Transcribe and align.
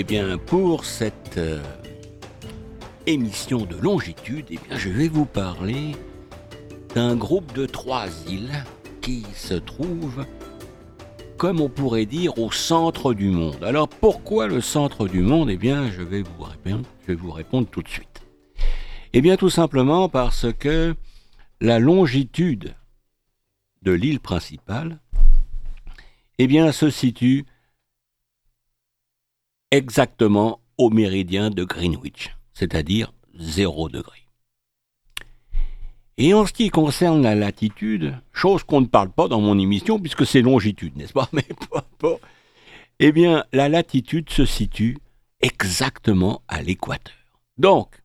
eh 0.00 0.02
bien, 0.02 0.38
pour 0.38 0.86
cette 0.86 1.36
euh, 1.36 1.62
émission 3.04 3.66
de 3.66 3.76
longitude, 3.76 4.46
eh 4.48 4.56
bien, 4.56 4.78
je 4.78 4.88
vais 4.88 5.08
vous 5.08 5.26
parler 5.26 5.94
d'un 6.94 7.14
groupe 7.16 7.52
de 7.52 7.66
trois 7.66 8.06
îles 8.26 8.64
qui 9.02 9.26
se 9.34 9.52
trouvent, 9.52 10.24
comme 11.36 11.60
on 11.60 11.68
pourrait 11.68 12.06
dire, 12.06 12.38
au 12.38 12.50
centre 12.50 13.12
du 13.12 13.28
monde. 13.28 13.62
Alors, 13.62 13.88
pourquoi 13.88 14.46
le 14.46 14.62
centre 14.62 15.06
du 15.06 15.20
monde? 15.20 15.50
Eh 15.50 15.58
bien, 15.58 15.90
je 15.90 16.00
vais 16.00 16.22
vous 16.22 16.44
répondre, 16.44 16.88
je 17.02 17.08
vais 17.08 17.18
vous 17.18 17.32
répondre 17.32 17.68
tout 17.70 17.82
de 17.82 17.88
suite. 17.88 18.22
Eh 19.12 19.20
bien, 19.20 19.36
tout 19.36 19.50
simplement 19.50 20.08
parce 20.08 20.46
que 20.58 20.94
la 21.60 21.78
longitude 21.78 22.74
de 23.82 23.92
l'île 23.92 24.20
principale, 24.20 24.98
eh 26.38 26.46
bien, 26.46 26.72
se 26.72 26.88
situe 26.88 27.44
exactement 29.70 30.60
au 30.78 30.90
méridien 30.90 31.50
de 31.50 31.64
Greenwich, 31.64 32.36
c'est-à-dire 32.54 33.12
0 33.38 33.88
degré. 33.88 34.18
Et 36.18 36.34
en 36.34 36.46
ce 36.46 36.52
qui 36.52 36.68
concerne 36.68 37.22
la 37.22 37.34
latitude, 37.34 38.14
chose 38.32 38.62
qu'on 38.62 38.82
ne 38.82 38.86
parle 38.86 39.10
pas 39.10 39.28
dans 39.28 39.40
mon 39.40 39.58
émission 39.58 39.98
puisque 39.98 40.26
c'est 40.26 40.42
longitude, 40.42 40.96
n'est-ce 40.96 41.12
pas 41.12 41.28
Mais 41.32 41.46
pas, 41.98 42.18
Eh 42.98 43.12
bien, 43.12 43.44
la 43.52 43.68
latitude 43.68 44.28
se 44.30 44.44
situe 44.44 44.98
exactement 45.40 46.42
à 46.48 46.62
l'équateur. 46.62 47.14
Donc, 47.56 48.02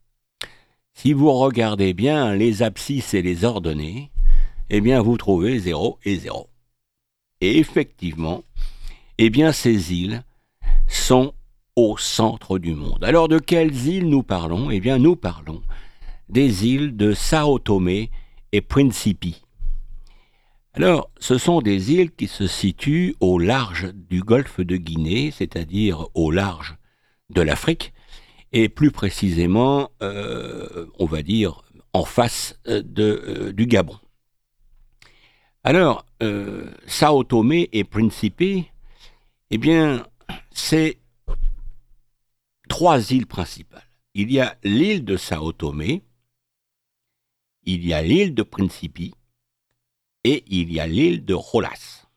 si 0.94 1.12
vous 1.12 1.32
regardez 1.34 1.94
bien 1.94 2.34
les 2.36 2.64
abscisses 2.64 3.14
et 3.14 3.22
les 3.22 3.44
ordonnées, 3.44 4.12
eh 4.70 4.80
bien, 4.80 5.02
vous 5.02 5.18
trouvez 5.18 5.60
0 5.60 6.00
et 6.06 6.16
0. 6.16 6.50
Et 7.42 7.60
effectivement, 7.60 8.44
eh 9.18 9.30
bien, 9.30 9.52
ces 9.52 9.94
îles 9.94 10.24
sont 10.88 11.34
au 11.76 11.98
centre 11.98 12.58
du 12.60 12.74
monde. 12.74 13.04
Alors 13.04 13.28
de 13.28 13.40
quelles 13.40 13.88
îles 13.88 14.10
nous 14.10 14.24
parlons? 14.24 14.72
Eh 14.72 14.80
bien 14.80 14.98
nous 14.98 15.16
parlons 15.16 15.62
des 16.30 16.66
îles 16.68 16.96
de 16.96 17.14
Sao 17.14 17.60
Tomé 17.60 18.10
et 18.52 18.62
Principe. 18.62 19.36
Alors 20.74 21.10
ce 21.20 21.38
sont 21.38 21.62
des 21.62 21.94
îles 21.94 22.12
qui 22.12 22.28
se 22.28 22.48
situent 22.48 23.16
au 23.20 23.40
large 23.40 23.94
du 23.94 24.22
golfe 24.22 24.60
de 24.60 24.78
Guinée, 24.78 25.32
c'est-à-dire 25.32 26.08
au 26.14 26.32
large 26.32 26.78
de 27.30 27.42
l'Afrique, 27.42 27.94
et 28.52 28.70
plus 28.70 28.92
précisément, 28.92 29.90
euh, 30.02 30.86
on 31.00 31.06
va 31.06 31.22
dire, 31.24 31.64
en 31.94 32.06
face 32.06 32.58
euh, 32.68 32.82
de, 32.86 33.24
euh, 33.28 33.54
du 33.54 33.66
Gabon. 33.66 33.98
Alors, 35.64 36.06
Sao 36.86 37.24
Tomé 37.24 37.70
et 37.74 37.84
Principe, 37.84 38.44
eh 39.50 39.58
bien, 39.58 40.06
c'est 40.52 41.00
trois 42.68 43.12
îles 43.12 43.28
principales. 43.28 43.90
Il 44.14 44.32
y 44.32 44.40
a 44.40 44.58
l'île 44.64 45.04
de 45.04 45.18
Sao 45.18 45.52
Tomé, 45.52 46.04
il 47.64 47.86
y 47.86 47.94
a 47.94 48.02
l'île 48.02 48.34
de 48.34 48.44
Principi 48.44 49.14
et 50.24 50.44
il 50.48 50.72
y 50.72 50.80
a 50.80 50.88
l'île 50.88 51.26
de 51.26 51.34
Rolas. 51.34 52.08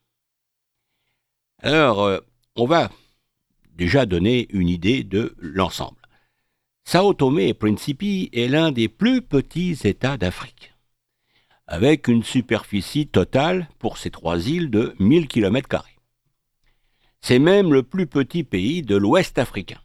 Alors, 1.60 2.02
euh, 2.02 2.20
on 2.54 2.66
va 2.66 2.91
déjà 3.74 4.06
donner 4.06 4.46
une 4.50 4.69
idée 4.69 5.02
de 5.02 5.34
l'ensemble. 5.38 6.00
Sao 6.84 7.12
Tomé 7.14 7.48
et 7.48 7.54
Principi 7.54 8.30
est 8.32 8.48
l'un 8.48 8.72
des 8.72 8.88
plus 8.88 9.22
petits 9.22 9.76
États 9.84 10.16
d'Afrique, 10.16 10.74
avec 11.66 12.08
une 12.08 12.22
superficie 12.22 13.06
totale 13.06 13.69
pour 13.78 13.98
ces 13.98 14.10
trois 14.10 14.48
îles 14.48 14.70
de 14.70 14.94
1000 14.98 15.28
km. 15.28 15.84
C'est 17.20 17.38
même 17.38 17.72
le 17.72 17.82
plus 17.82 18.06
petit 18.06 18.44
pays 18.44 18.82
de 18.82 18.97
l'Ouest 18.97 19.38
africain. 19.38 19.81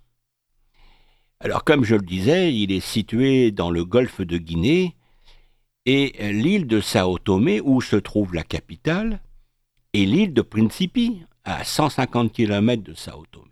Alors 1.43 1.65
comme 1.65 1.83
je 1.83 1.95
le 1.95 2.01
disais, 2.01 2.55
il 2.55 2.71
est 2.71 2.79
situé 2.79 3.51
dans 3.51 3.69
le 3.69 3.83
golfe 3.83 4.21
de 4.21 4.37
Guinée 4.37 4.95
et 5.85 6.13
l'île 6.31 6.67
de 6.67 6.79
Sao 6.79 7.17
Tomé 7.17 7.59
où 7.59 7.81
se 7.81 7.97
trouve 7.97 8.33
la 8.33 8.43
capitale 8.43 9.21
et 9.91 10.05
l'île 10.05 10.33
de 10.33 10.41
Principi 10.41 11.21
à 11.43 11.65
150 11.65 12.31
km 12.31 12.81
de 12.81 12.93
Sao 12.93 13.25
Tomé. 13.29 13.51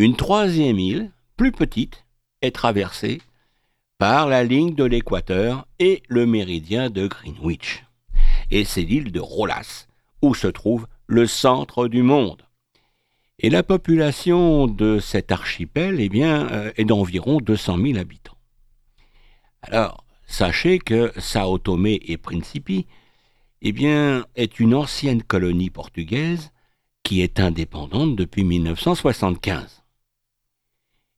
Une 0.00 0.16
troisième 0.16 0.80
île, 0.80 1.12
plus 1.36 1.52
petite, 1.52 2.04
est 2.42 2.50
traversée 2.50 3.22
par 3.98 4.26
la 4.26 4.42
ligne 4.42 4.74
de 4.74 4.84
l'équateur 4.84 5.68
et 5.78 6.02
le 6.08 6.26
méridien 6.26 6.90
de 6.90 7.06
Greenwich. 7.06 7.84
Et 8.50 8.64
c'est 8.64 8.82
l'île 8.82 9.12
de 9.12 9.20
Rolas, 9.20 9.86
où 10.20 10.34
se 10.34 10.48
trouve 10.48 10.88
le 11.06 11.28
centre 11.28 11.86
du 11.86 12.02
monde. 12.02 12.42
Et 13.38 13.50
la 13.50 13.62
population 13.62 14.66
de 14.66 14.98
cet 14.98 15.30
archipel 15.30 16.00
eh 16.00 16.10
euh, 16.24 16.72
est 16.76 16.84
d'environ 16.84 17.38
200 17.38 17.78
000 17.78 17.98
habitants. 17.98 18.38
Alors, 19.60 20.04
sachez 20.26 20.78
que 20.78 21.12
Sao 21.18 21.58
Tomé 21.58 22.00
et 22.06 22.16
Principe 22.16 22.86
eh 23.62 24.22
est 24.36 24.60
une 24.60 24.74
ancienne 24.74 25.22
colonie 25.22 25.70
portugaise 25.70 26.50
qui 27.02 27.20
est 27.20 27.38
indépendante 27.38 28.16
depuis 28.16 28.44
1975. 28.44 29.82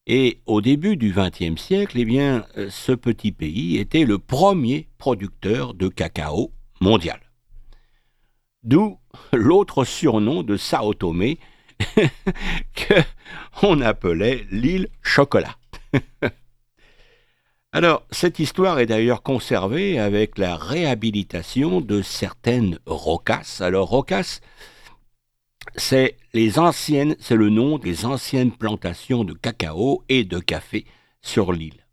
Et 0.09 0.41
au 0.47 0.61
début 0.61 0.97
du 0.97 1.15
XXe 1.15 1.61
siècle, 1.61 1.99
eh 1.99 2.19
euh, 2.19 2.69
ce 2.71 2.93
petit 2.93 3.31
pays 3.31 3.77
était 3.77 4.05
le 4.05 4.19
premier 4.19 4.89
producteur 4.99 5.75
de 5.75 5.87
cacao 5.87 6.51
mondial. 6.81 7.21
D'où 8.65 8.99
l'autre 9.33 9.85
surnom 9.85 10.43
de 10.43 10.57
Sao 10.57 10.95
Tomé, 10.95 11.39
que 12.75 13.03
on 13.63 13.81
appelait 13.81 14.47
l'île 14.51 14.89
Chocolat. 15.03 15.57
Alors, 17.73 18.07
cette 18.11 18.39
histoire 18.39 18.79
est 18.79 18.87
d'ailleurs 18.87 19.23
conservée 19.23 19.99
avec 19.99 20.39
la 20.39 20.57
réhabilitation 20.57 21.81
de 21.81 22.03
certaines 22.03 22.79
rocasses. 22.87 23.61
Alors, 23.61 23.89
rocasses, 23.89 24.41
c'est 25.77 26.17
les 26.33 26.59
anciennes, 26.59 27.15
c'est 27.21 27.37
le 27.37 27.51
nom 27.51 27.79
des 27.79 28.07
anciennes 28.07 28.53
plantations 28.53 29.23
de 29.23 29.35
cacao 29.35 30.03
et 30.09 30.25
de 30.25 30.39
café 30.39 30.87
sur 31.21 31.53
l'île. 31.53 31.87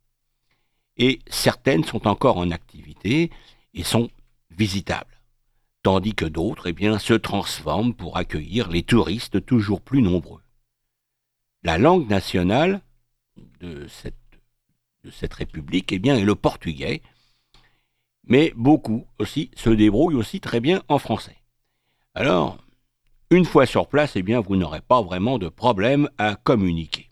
Et 0.98 1.20
certaines 1.28 1.84
sont 1.84 2.08
encore 2.08 2.38
en 2.38 2.52
activité 2.52 3.32
et 3.74 3.84
sont 3.84 4.10
visitables 4.52 5.15
tandis 5.86 6.16
que 6.16 6.26
d'autres 6.26 6.66
eh 6.66 6.98
se 6.98 7.14
transforment 7.14 7.94
pour 7.94 8.18
accueillir 8.18 8.70
les 8.72 8.82
touristes 8.82 9.46
toujours 9.46 9.82
plus 9.82 10.02
nombreux. 10.02 10.42
La 11.62 11.78
langue 11.78 12.10
nationale 12.10 12.82
de 13.60 13.88
cette, 13.88 15.34
république 15.36 15.92
eh 15.92 16.00
bien, 16.00 16.16
est 16.16 16.24
le 16.24 16.34
portugais, 16.34 17.04
mais 18.24 18.52
beaucoup 18.56 19.06
aussi 19.20 19.52
se 19.56 19.70
débrouillent 19.70 20.16
aussi 20.16 20.40
très 20.40 20.60
bien 20.60 20.82
en 20.88 20.98
français. 20.98 21.38
Alors, 22.16 22.58
une 23.30 23.46
fois 23.46 23.68
sur 23.68 23.88
place, 23.88 24.16
eh 24.16 24.24
vous 24.24 24.56
n'aurez 24.56 24.82
pas 24.82 25.04
vraiment 25.04 25.38
de 25.38 25.50
problème 25.50 26.10
à 26.18 26.36
communiquer. 26.36 27.10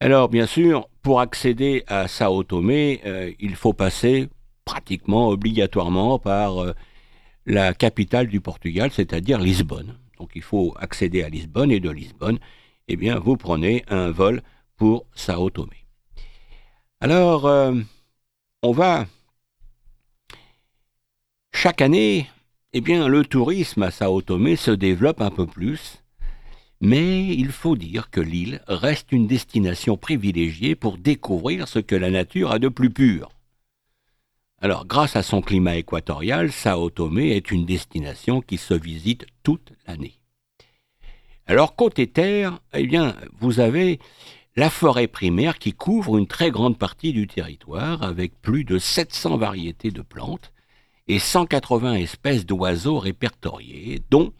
Alors, 0.00 0.28
bien 0.28 0.46
sûr, 0.46 0.88
pour 1.02 1.20
accéder 1.20 1.84
à 1.86 2.08
Sao 2.08 2.42
Tomé, 2.42 3.02
euh, 3.06 3.32
il 3.38 3.54
faut 3.54 3.72
passer 3.72 4.28
pratiquement 4.64 5.28
obligatoirement 5.28 6.18
par 6.18 6.62
euh, 6.62 6.74
la 7.46 7.74
capitale 7.74 8.28
du 8.28 8.40
Portugal, 8.40 8.90
c'est-à-dire 8.92 9.38
Lisbonne. 9.38 9.98
Donc 10.18 10.30
il 10.34 10.42
faut 10.42 10.74
accéder 10.78 11.22
à 11.22 11.28
Lisbonne 11.28 11.72
et 11.72 11.80
de 11.80 11.90
Lisbonne, 11.90 12.38
eh 12.88 12.96
bien 12.96 13.18
vous 13.18 13.36
prenez 13.36 13.84
un 13.88 14.10
vol 14.10 14.42
pour 14.76 15.06
Sao 15.14 15.50
Tomé. 15.50 15.86
Alors 17.00 17.46
euh, 17.46 17.74
on 18.62 18.72
va 18.72 19.06
chaque 21.52 21.82
année, 21.82 22.28
eh 22.72 22.80
bien 22.80 23.08
le 23.08 23.24
tourisme 23.24 23.82
à 23.82 23.90
Sao 23.90 24.22
Tomé 24.22 24.56
se 24.56 24.70
développe 24.70 25.20
un 25.20 25.30
peu 25.30 25.46
plus, 25.46 26.02
mais 26.80 27.26
il 27.26 27.50
faut 27.50 27.76
dire 27.76 28.10
que 28.10 28.20
l'île 28.20 28.62
reste 28.66 29.12
une 29.12 29.26
destination 29.26 29.96
privilégiée 29.96 30.74
pour 30.74 30.96
découvrir 30.96 31.68
ce 31.68 31.78
que 31.78 31.94
la 31.94 32.10
nature 32.10 32.52
a 32.52 32.58
de 32.58 32.68
plus 32.68 32.90
pur. 32.90 33.30
Alors, 34.62 34.86
grâce 34.86 35.16
à 35.16 35.22
son 35.22 35.40
climat 35.40 35.76
équatorial, 35.76 36.52
Sao 36.52 36.90
Tomé 36.90 37.34
est 37.34 37.50
une 37.50 37.64
destination 37.64 38.42
qui 38.42 38.58
se 38.58 38.74
visite 38.74 39.24
toute 39.42 39.72
l'année. 39.86 40.20
Alors, 41.46 41.76
côté 41.76 42.06
terre, 42.06 42.60
eh 42.74 42.86
bien, 42.86 43.16
vous 43.40 43.60
avez 43.60 43.98
la 44.56 44.68
forêt 44.68 45.06
primaire 45.06 45.58
qui 45.58 45.72
couvre 45.72 46.18
une 46.18 46.26
très 46.26 46.50
grande 46.50 46.76
partie 46.76 47.14
du 47.14 47.26
territoire 47.26 48.02
avec 48.02 48.38
plus 48.42 48.64
de 48.64 48.78
700 48.78 49.38
variétés 49.38 49.90
de 49.90 50.02
plantes 50.02 50.52
et 51.08 51.18
180 51.18 51.94
espèces 51.94 52.44
d'oiseaux 52.44 52.98
répertoriés, 52.98 54.02
dont 54.10 54.34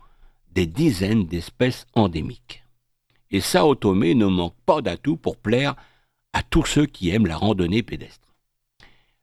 des 0.53 0.67
dizaines 0.67 1.25
d'espèces 1.25 1.87
endémiques. 1.95 2.63
Et 3.31 3.41
Sao 3.41 3.75
Tomé 3.75 4.15
ne 4.15 4.27
manque 4.27 4.57
pas 4.67 4.83
d'atouts 4.83 5.17
pour 5.17 5.39
plaire 5.39 5.77
à 6.35 6.43
tous 6.43 6.67
ceux 6.67 6.85
qui 6.85 7.09
aiment 7.09 7.27
la 7.27 7.39
randonnée 7.39 7.83
pédestre. 7.83 8.30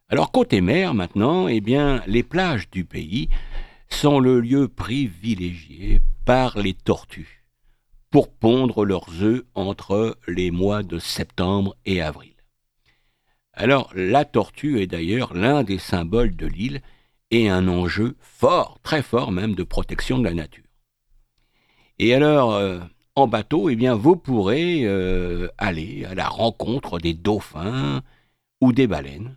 Alors 0.10 0.32
côté 0.32 0.62
mer 0.62 0.94
maintenant, 0.94 1.50
eh 1.50 1.60
bien 1.60 2.02
les 2.08 2.24
plages 2.24 2.70
du 2.70 2.86
pays 2.86 3.28
sont 3.90 4.22
le 4.22 4.40
lieu 4.40 4.70
privilégié 4.70 6.00
par 6.24 6.58
les 6.58 6.74
tortues 6.74 7.46
pour 8.10 8.32
pondre 8.32 8.86
leurs 8.86 9.22
œufs 9.22 9.44
entre 9.54 10.18
les 10.26 10.50
mois 10.50 10.82
de 10.82 10.98
septembre 10.98 11.76
et 11.86 12.02
avril. 12.02 12.36
Alors 13.52 13.92
la 13.96 14.24
tortue 14.24 14.80
est 14.80 14.88
d'ailleurs 14.88 15.34
l'un 15.34 15.64
des 15.64 15.78
symboles 15.78 16.38
de 16.38 16.48
l'île 16.48 16.82
et 17.32 17.50
un 17.50 17.68
enjeu 17.68 18.16
fort, 18.22 18.80
très 18.84 19.02
fort 19.02 19.34
même, 19.34 19.56
de 19.56 19.64
protection 19.64 20.20
de 20.20 20.24
la 20.24 20.34
nature. 20.34 20.64
Et 22.00 22.14
alors, 22.14 22.54
euh, 22.54 22.80
en 23.16 23.28
bateau, 23.28 23.70
eh 23.70 23.76
bien, 23.76 23.96
vous 23.96 24.16
pourrez 24.16 24.86
euh, 24.86 25.50
aller 25.58 26.06
à 26.06 26.16
la 26.16 26.30
rencontre 26.30 27.00
des 27.00 27.14
dauphins 27.14 28.04
ou 28.62 28.72
des 28.72 28.88
baleines 28.88 29.36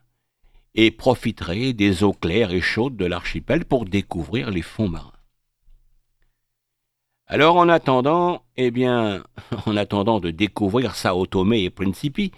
et 0.74 0.90
profiterez 0.90 1.72
des 1.72 2.02
eaux 2.02 2.12
claires 2.12 2.52
et 2.52 2.60
chaudes 2.60 2.96
de 2.96 3.04
l'archipel 3.04 3.64
pour 3.64 3.84
découvrir 3.84 4.50
les 4.50 4.62
fonds 4.62 4.88
marins. 4.88 5.12
Alors 7.26 7.56
en 7.56 7.68
attendant, 7.68 8.44
eh 8.56 8.70
bien, 8.70 9.24
en 9.66 9.76
attendant 9.76 10.20
de 10.20 10.30
découvrir 10.30 10.96
Sao 10.96 11.26
Tomé 11.26 11.64
et 11.64 11.70
Principe, 11.70 12.34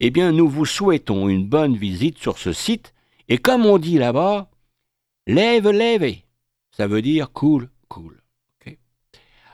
eh 0.00 0.10
bien, 0.10 0.32
nous 0.32 0.48
vous 0.48 0.66
souhaitons 0.66 1.28
une 1.28 1.46
bonne 1.46 1.76
visite 1.76 2.18
sur 2.18 2.38
ce 2.38 2.52
site. 2.52 2.92
Et 3.28 3.38
comme 3.38 3.64
on 3.64 3.78
dit 3.78 3.98
là-bas, 3.98 4.50
lève, 5.28 5.68
lève. 5.68 6.16
Ça 6.72 6.88
veut 6.88 7.02
dire 7.02 7.30
cool, 7.32 7.70
cool. 7.88 8.22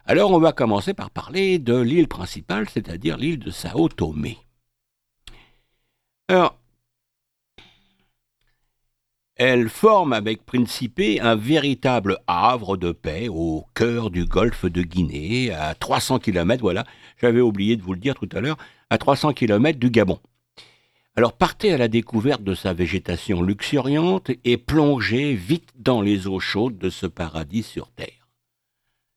Alors, 0.07 0.31
on 0.31 0.39
va 0.39 0.53
commencer 0.53 0.95
par 0.95 1.11
parler 1.11 1.59
de 1.59 1.77
l'île 1.77 2.09
principale, 2.09 2.67
c'est-à-dire 2.71 3.19
l'île 3.19 3.39
de 3.39 3.51
Sao 3.51 3.91
Tomé. 3.91 4.39
Alors, 6.29 6.58
elle 9.39 9.69
forme 9.69 10.13
avec 10.13 10.45
Principe 10.45 11.01
un 11.21 11.37
véritable 11.37 12.19
havre 12.27 12.77
de 12.77 12.91
paix 12.91 13.29
au 13.29 13.65
cœur 13.75 14.11
du 14.11 14.25
golfe 14.25 14.67
de 14.67 14.83
Guinée, 14.83 15.53
à 15.53 15.75
300 15.75 16.19
km, 16.19 16.61
voilà, 16.61 16.85
j'avais 17.21 17.41
oublié 17.41 17.77
de 17.77 17.83
vous 17.83 17.95
le 17.95 18.01
dire 18.01 18.17
tout 18.17 18.29
à 18.33 18.41
l'heure, 18.41 18.59
à 18.91 18.99
300 18.99 19.33
km 19.33 19.79
du 19.79 19.91
Gabon. 19.91 20.19
Alors 21.15 21.33
partez 21.33 21.73
à 21.73 21.79
la 21.79 21.89
découverte 21.89 22.43
de 22.43 22.55
sa 22.55 22.73
végétation 22.73 23.43
luxuriante 23.43 24.31
et 24.45 24.57
plongez 24.57 25.35
vite 25.35 25.71
dans 25.77 26.03
les 26.03 26.27
eaux 26.27 26.41
chaudes 26.41 26.79
de 26.79 26.91
ce 26.91 27.07
paradis 27.07 27.63
sur 27.63 27.91
Terre. 27.93 28.29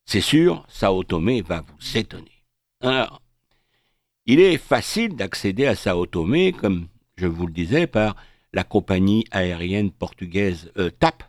C'est 0.05 0.21
sûr, 0.21 0.65
Sao 0.67 1.03
Tomé 1.03 1.41
va 1.41 1.61
vous 1.61 1.97
étonner. 1.97 2.43
Alors, 2.81 3.21
il 4.25 4.39
est 4.39 4.57
facile 4.57 5.15
d'accéder 5.15 5.65
à 5.65 5.75
Sao 5.75 6.05
Tomé, 6.05 6.53
comme 6.53 6.87
je 7.17 7.27
vous 7.27 7.47
le 7.47 7.53
disais, 7.53 7.87
par 7.87 8.15
la 8.53 8.63
compagnie 8.63 9.25
aérienne 9.31 9.91
portugaise 9.91 10.71
euh, 10.77 10.89
TAP, 10.89 11.23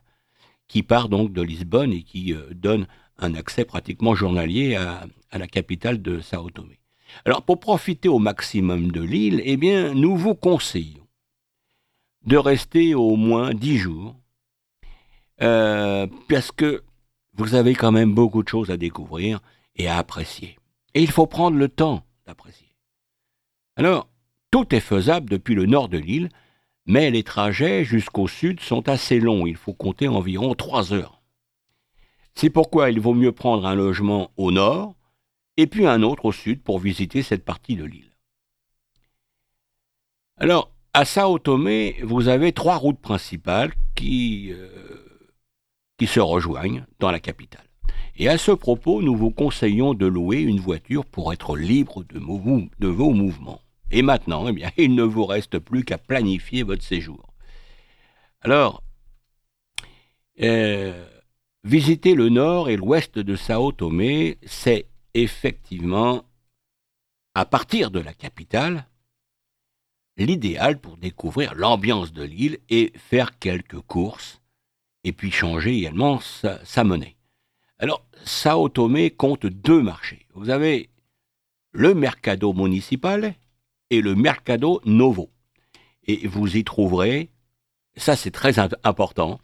qui 0.68 0.82
part 0.82 1.08
donc 1.08 1.32
de 1.32 1.42
Lisbonne 1.42 1.92
et 1.92 2.02
qui 2.02 2.32
euh, 2.32 2.48
donne 2.54 2.86
un 3.18 3.34
accès 3.34 3.64
pratiquement 3.64 4.14
journalier 4.14 4.74
à, 4.74 5.06
la 5.32 5.46
capitale 5.46 6.02
de 6.02 6.20
Sao 6.20 6.50
Tomé. 6.50 6.78
Alors 7.24 7.42
pour 7.42 7.60
profiter 7.60 8.08
au 8.08 8.18
maximum 8.18 8.90
de 8.90 9.02
l'île, 9.02 9.40
eh 9.44 9.56
bien 9.56 9.94
nous 9.94 10.16
vous 10.16 10.34
conseillons 10.34 11.06
de 12.24 12.36
rester 12.36 12.94
au 12.94 13.16
moins 13.16 13.54
dix 13.54 13.78
jours, 13.78 14.16
euh, 15.40 16.06
parce 16.28 16.52
que 16.52 16.82
vous 17.34 17.54
avez 17.54 17.74
quand 17.74 17.92
même 17.92 18.14
beaucoup 18.14 18.42
de 18.42 18.48
choses 18.48 18.70
à 18.70 18.76
découvrir 18.76 19.40
et 19.76 19.88
à 19.88 19.96
apprécier. 19.96 20.58
Et 20.94 21.02
il 21.02 21.10
faut 21.10 21.26
prendre 21.26 21.56
le 21.56 21.68
temps 21.68 22.04
d'apprécier. 22.26 22.68
Alors, 23.76 24.08
tout 24.50 24.74
est 24.74 24.80
faisable 24.80 25.30
depuis 25.30 25.54
le 25.54 25.66
nord 25.66 25.88
de 25.88 25.98
l'île, 25.98 26.28
mais 26.86 27.10
les 27.10 27.22
trajets 27.22 27.84
jusqu'au 27.84 28.28
sud 28.28 28.60
sont 28.60 28.88
assez 28.88 29.20
longs, 29.20 29.46
il 29.46 29.56
faut 29.56 29.74
compter 29.74 30.08
environ 30.08 30.54
trois 30.54 30.92
heures. 30.92 31.22
C'est 32.34 32.50
pourquoi 32.50 32.90
il 32.90 33.00
vaut 33.00 33.14
mieux 33.14 33.32
prendre 33.32 33.66
un 33.66 33.74
logement 33.74 34.30
au 34.36 34.50
nord 34.50 34.94
et 35.56 35.66
puis 35.66 35.86
un 35.86 36.02
autre 36.02 36.24
au 36.24 36.32
sud 36.32 36.62
pour 36.62 36.78
visiter 36.78 37.22
cette 37.22 37.44
partie 37.44 37.76
de 37.76 37.84
l'île. 37.84 38.16
Alors, 40.38 40.70
à 40.94 41.04
Sao 41.04 41.38
Tomé, 41.38 41.96
vous 42.02 42.28
avez 42.28 42.52
trois 42.52 42.76
routes 42.76 43.00
principales 43.00 43.72
qui, 43.94 44.50
euh, 44.52 44.68
se 46.04 46.18
rejoignent 46.18 46.84
dans 46.98 47.12
la 47.12 47.20
capitale. 47.20 47.64
Et 48.16 48.28
à 48.28 48.36
ce 48.36 48.50
propos, 48.50 49.02
nous 49.02 49.14
vous 49.14 49.30
conseillons 49.30 49.94
de 49.94 50.06
louer 50.06 50.40
une 50.40 50.58
voiture 50.58 51.06
pour 51.06 51.32
être 51.32 51.56
libre 51.56 52.02
de 52.02 52.88
vos 52.88 53.12
mouvements. 53.12 53.60
Et 53.92 54.00
maintenant, 54.00 54.48
eh 54.48 54.52
bien, 54.52 54.70
il 54.76 54.94
ne 54.94 55.02
vous 55.02 55.26
reste 55.26 55.58
plus 55.58 55.84
qu'à 55.84 55.98
planifier 55.98 56.64
votre 56.64 56.82
séjour. 56.82 57.32
Alors, 58.40 58.82
euh, 60.40 61.06
visiter 61.62 62.14
le 62.14 62.30
nord 62.30 62.68
et 62.68 62.76
l'ouest 62.76 63.18
de 63.18 63.36
Sao 63.36 63.70
Tomé, 63.70 64.38
c'est 64.44 64.86
effectivement, 65.14 66.24
à 67.34 67.44
partir 67.44 67.90
de 67.90 68.00
la 68.00 68.14
capitale, 68.14 68.86
l'idéal 70.16 70.80
pour 70.80 70.96
découvrir 70.96 71.54
l'ambiance 71.54 72.12
de 72.12 72.22
l'île 72.22 72.58
et 72.68 72.92
faire 72.96 73.38
quelques 73.38 73.80
courses, 73.80 74.40
et 75.04 75.12
puis 75.12 75.30
changer 75.30 75.76
également 75.76 76.18
sa, 76.18 76.64
sa 76.64 76.82
monnaie. 76.82 77.16
Alors, 77.78 78.06
Sao 78.24 78.68
Tomé 78.68 79.10
compte 79.10 79.46
deux 79.46 79.82
marchés. 79.82 80.26
Vous 80.34 80.48
avez 80.48 80.88
le 81.72 81.94
mercado 81.94 82.52
municipal 82.52 83.34
et 83.92 84.00
le 84.00 84.14
Mercado 84.14 84.80
Novo. 84.86 85.28
Et 86.06 86.26
vous 86.26 86.56
y 86.56 86.64
trouverez, 86.64 87.28
ça 87.94 88.16
c'est 88.16 88.30
très 88.30 88.58
important, 88.58 89.38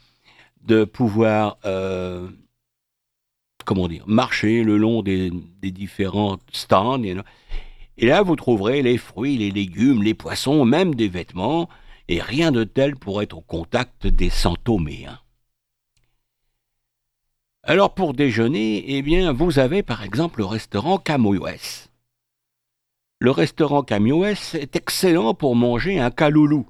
de 0.62 0.85
pouvoir, 0.85 1.59
euh, 1.67 2.29
comment 3.67 3.89
dire, 3.89 4.05
marcher 4.06 4.65
le 4.65 4.79
long 4.79 5.03
des, 5.03 5.31
différents 5.61 6.39
stands. 6.50 7.03
Et 7.99 8.06
là, 8.06 8.23
vous 8.23 8.37
trouverez 8.37 8.81
les 8.81 8.97
fruits, 8.97 9.37
les 9.37 9.50
légumes, 9.50 10.03
les 10.03 10.15
poissons, 10.15 10.65
même 10.65 10.95
des 10.95 11.09
vêtements, 11.09 11.69
et 12.09 12.23
rien 12.23 12.50
de 12.50 12.65
tel 12.65 12.97
pour 12.97 13.21
être 13.21 13.37
au 13.37 13.43
contact 13.43 14.06
des 14.06 14.31
centoméens. 14.31 15.21
Alors 17.65 17.95
pour 17.95 18.15
déjeuner, 18.15 18.97
eh 18.97 19.03
bien, 19.03 19.33
vous 19.33 19.59
avez 19.59 19.83
par 19.83 20.03
exemple 20.03 20.39
le 20.39 20.47
restaurant 20.47 20.97
Camoyes. 20.97 21.88
Le 23.20 23.32
restaurant 23.32 23.82
Camioes 23.82 24.54
est 24.54 24.76
excellent 24.76 25.35
pour 25.35 25.57
manger 25.57 25.99
un 25.99 26.12
kaloulou. 26.12 26.69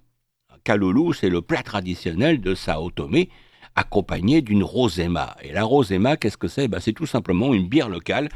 Un 0.48 0.56
kaloulou, 0.64 1.12
c'est 1.12 1.28
le 1.28 1.42
plat 1.42 1.62
traditionnel 1.62 2.40
de 2.40 2.54
Sao 2.54 2.90
Tomé, 2.90 3.28
accompagné 3.76 4.40
d'une 4.40 4.64
rosema. 4.64 5.36
Et 5.42 5.52
la 5.52 5.64
rosema, 5.64 6.16
qu'est-ce 6.16 6.38
que 6.38 6.48
c'est? 6.48 6.66
Ben, 6.66 6.80
C'est 6.80 6.94
tout 6.94 7.04
simplement 7.04 7.52
une 7.52 7.68
bière 7.68 7.90
locale 7.90 8.30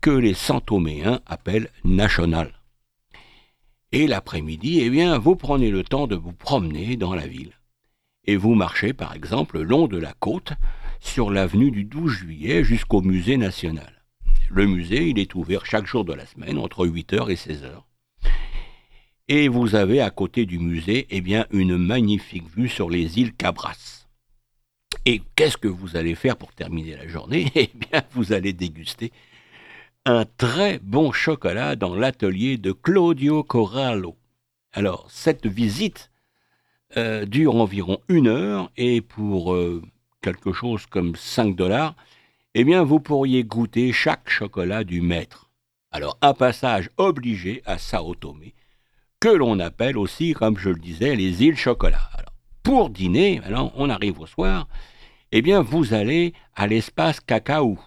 que 0.00 0.10
les 0.10 0.32
Santoméens 0.32 1.18
appellent 1.26 1.70
national. 1.82 2.52
Et 3.90 4.06
l'après-midi, 4.06 4.78
eh 4.82 4.88
bien, 4.88 5.18
vous 5.18 5.34
prenez 5.34 5.72
le 5.72 5.82
temps 5.82 6.06
de 6.06 6.14
vous 6.14 6.32
promener 6.32 6.96
dans 6.96 7.16
la 7.16 7.26
ville. 7.26 7.54
Et 8.26 8.36
vous 8.36 8.54
marchez, 8.54 8.92
par 8.92 9.12
exemple, 9.12 9.58
le 9.58 9.64
long 9.64 9.88
de 9.88 9.98
la 9.98 10.12
côte, 10.12 10.52
sur 11.00 11.32
l'avenue 11.32 11.72
du 11.72 11.82
12 11.82 12.12
juillet 12.12 12.62
jusqu'au 12.62 13.00
musée 13.00 13.38
national. 13.38 13.99
Le 14.52 14.66
musée, 14.66 15.08
il 15.08 15.20
est 15.20 15.36
ouvert 15.36 15.64
chaque 15.64 15.86
jour 15.86 16.04
de 16.04 16.12
la 16.12 16.26
semaine, 16.26 16.58
entre 16.58 16.84
8h 16.84 17.30
et 17.30 17.36
16h. 17.36 17.70
Et 19.28 19.46
vous 19.46 19.76
avez 19.76 20.00
à 20.00 20.10
côté 20.10 20.44
du 20.44 20.58
musée, 20.58 21.06
eh 21.10 21.20
bien, 21.20 21.46
une 21.52 21.76
magnifique 21.78 22.48
vue 22.56 22.68
sur 22.68 22.90
les 22.90 23.20
îles 23.20 23.32
Cabras. 23.32 24.08
Et 25.06 25.22
qu'est-ce 25.36 25.56
que 25.56 25.68
vous 25.68 25.96
allez 25.96 26.16
faire 26.16 26.36
pour 26.36 26.52
terminer 26.52 26.96
la 26.96 27.06
journée? 27.06 27.52
Eh 27.54 27.70
bien, 27.72 28.02
vous 28.10 28.32
allez 28.32 28.52
déguster 28.52 29.12
un 30.04 30.24
très 30.24 30.80
bon 30.80 31.12
chocolat 31.12 31.76
dans 31.76 31.94
l'atelier 31.94 32.56
de 32.56 32.72
Claudio 32.72 33.44
Corallo. 33.44 34.16
Alors, 34.72 35.06
cette 35.10 35.46
visite 35.46 36.10
euh, 36.96 37.24
dure 37.24 37.54
environ 37.54 38.00
une 38.08 38.26
heure 38.26 38.72
et 38.76 39.00
pour 39.00 39.54
euh, 39.54 39.80
quelque 40.22 40.52
chose 40.52 40.86
comme 40.86 41.14
5 41.14 41.54
dollars, 41.54 41.94
eh 42.54 42.64
bien 42.64 42.82
vous 42.82 43.00
pourriez 43.00 43.44
goûter 43.44 43.92
chaque 43.92 44.28
chocolat 44.28 44.84
du 44.84 45.00
maître. 45.00 45.50
Alors 45.92 46.18
un 46.20 46.34
passage 46.34 46.90
obligé 46.96 47.62
à 47.64 47.78
Sao 47.78 48.14
Tomé, 48.14 48.54
que 49.20 49.28
l'on 49.28 49.58
appelle 49.58 49.98
aussi, 49.98 50.32
comme 50.32 50.58
je 50.58 50.70
le 50.70 50.78
disais, 50.78 51.14
les 51.16 51.42
îles 51.44 51.56
chocolat. 51.56 52.10
Pour 52.62 52.90
dîner, 52.90 53.40
alors 53.44 53.72
on 53.76 53.88
arrive 53.88 54.20
au 54.20 54.26
soir, 54.26 54.68
eh 55.32 55.42
bien 55.42 55.62
vous 55.62 55.94
allez 55.94 56.34
à 56.54 56.66
l'espace 56.66 57.20
cacao. 57.20 57.78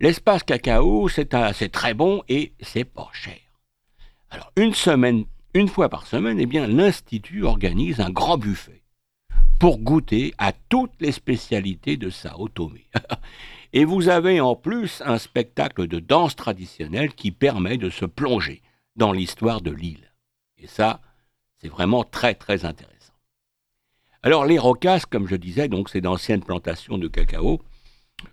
L'espace 0.00 0.42
cacao, 0.42 1.08
c'est 1.08 1.72
très 1.72 1.94
bon 1.94 2.22
et 2.28 2.52
c'est 2.60 2.84
pas 2.84 3.10
cher. 3.12 3.38
Alors 4.30 4.50
une 4.56 4.74
semaine, 4.74 5.24
une 5.54 5.68
fois 5.68 5.88
par 5.88 6.06
semaine, 6.06 6.40
eh 6.40 6.46
bien 6.46 6.66
l'institut 6.66 7.44
organise 7.44 8.00
un 8.00 8.10
grand 8.10 8.38
buffet 8.38 8.81
pour 9.62 9.78
goûter 9.78 10.34
à 10.38 10.50
toutes 10.50 11.00
les 11.00 11.12
spécialités 11.12 11.96
de 11.96 12.10
Sao 12.10 12.48
Tomé. 12.48 12.84
Et 13.72 13.84
vous 13.84 14.08
avez 14.08 14.40
en 14.40 14.56
plus 14.56 15.00
un 15.06 15.18
spectacle 15.18 15.86
de 15.86 16.00
danse 16.00 16.34
traditionnelle 16.34 17.14
qui 17.14 17.30
permet 17.30 17.76
de 17.76 17.88
se 17.88 18.04
plonger 18.04 18.60
dans 18.96 19.12
l'histoire 19.12 19.60
de 19.60 19.70
l'île. 19.70 20.12
Et 20.58 20.66
ça, 20.66 21.00
c'est 21.58 21.68
vraiment 21.68 22.02
très 22.02 22.34
très 22.34 22.64
intéressant. 22.64 23.12
Alors 24.24 24.46
les 24.46 24.58
rocasses, 24.58 25.06
comme 25.06 25.28
je 25.28 25.36
disais, 25.36 25.68
donc 25.68 25.90
c'est 25.90 26.00
d'anciennes 26.00 26.42
plantations 26.42 26.98
de 26.98 27.06
cacao, 27.06 27.60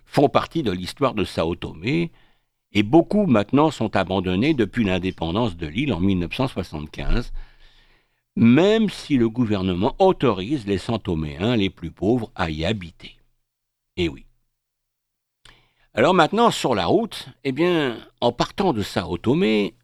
font 0.06 0.28
partie 0.28 0.64
de 0.64 0.72
l'histoire 0.72 1.14
de 1.14 1.22
Sao 1.22 1.54
Tomé 1.54 2.10
et 2.72 2.82
beaucoup 2.82 3.26
maintenant 3.26 3.70
sont 3.70 3.94
abandonnés 3.94 4.54
depuis 4.54 4.82
l'indépendance 4.82 5.56
de 5.56 5.68
l'île 5.68 5.92
en 5.92 6.00
1975, 6.00 7.32
même 8.36 8.88
si 8.88 9.16
le 9.16 9.28
gouvernement 9.28 9.94
autorise 9.98 10.66
les 10.66 10.78
Santoméens 10.78 11.56
les 11.56 11.70
plus 11.70 11.90
pauvres 11.90 12.30
à 12.34 12.50
y 12.50 12.64
habiter. 12.64 13.16
Eh 13.96 14.08
oui. 14.08 14.24
Alors 15.92 16.14
maintenant, 16.14 16.50
sur 16.50 16.74
la 16.74 16.86
route, 16.86 17.26
eh 17.44 17.52
bien, 17.52 17.98
en 18.20 18.32
partant 18.32 18.72
de 18.72 18.82
Sao 18.82 19.18
Tomé, 19.18 19.74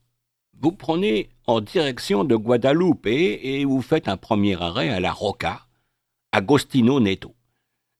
vous 0.58 0.72
prenez 0.72 1.28
en 1.46 1.60
direction 1.60 2.24
de 2.24 2.36
Guadalupe 2.36 3.06
et 3.06 3.64
vous 3.64 3.82
faites 3.82 4.08
un 4.08 4.16
premier 4.16 4.60
arrêt 4.62 4.88
à 4.88 5.00
la 5.00 5.12
Roca, 5.12 5.66
Agostino 6.32 7.00
Neto. 7.00 7.34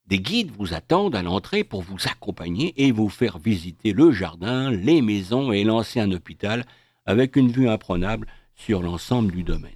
Des 0.06 0.20
guides 0.20 0.52
vous 0.52 0.72
attendent 0.72 1.16
à 1.16 1.22
l'entrée 1.22 1.64
pour 1.64 1.82
vous 1.82 1.96
accompagner 2.06 2.72
et 2.76 2.92
vous 2.92 3.08
faire 3.08 3.38
visiter 3.38 3.92
le 3.92 4.12
jardin, 4.12 4.70
les 4.70 5.02
maisons 5.02 5.50
et 5.50 5.64
l'ancien 5.64 6.10
hôpital 6.12 6.64
avec 7.06 7.34
une 7.34 7.50
vue 7.50 7.68
imprenable 7.68 8.28
sur 8.54 8.82
l'ensemble 8.82 9.32
du 9.32 9.42
domaine. 9.42 9.72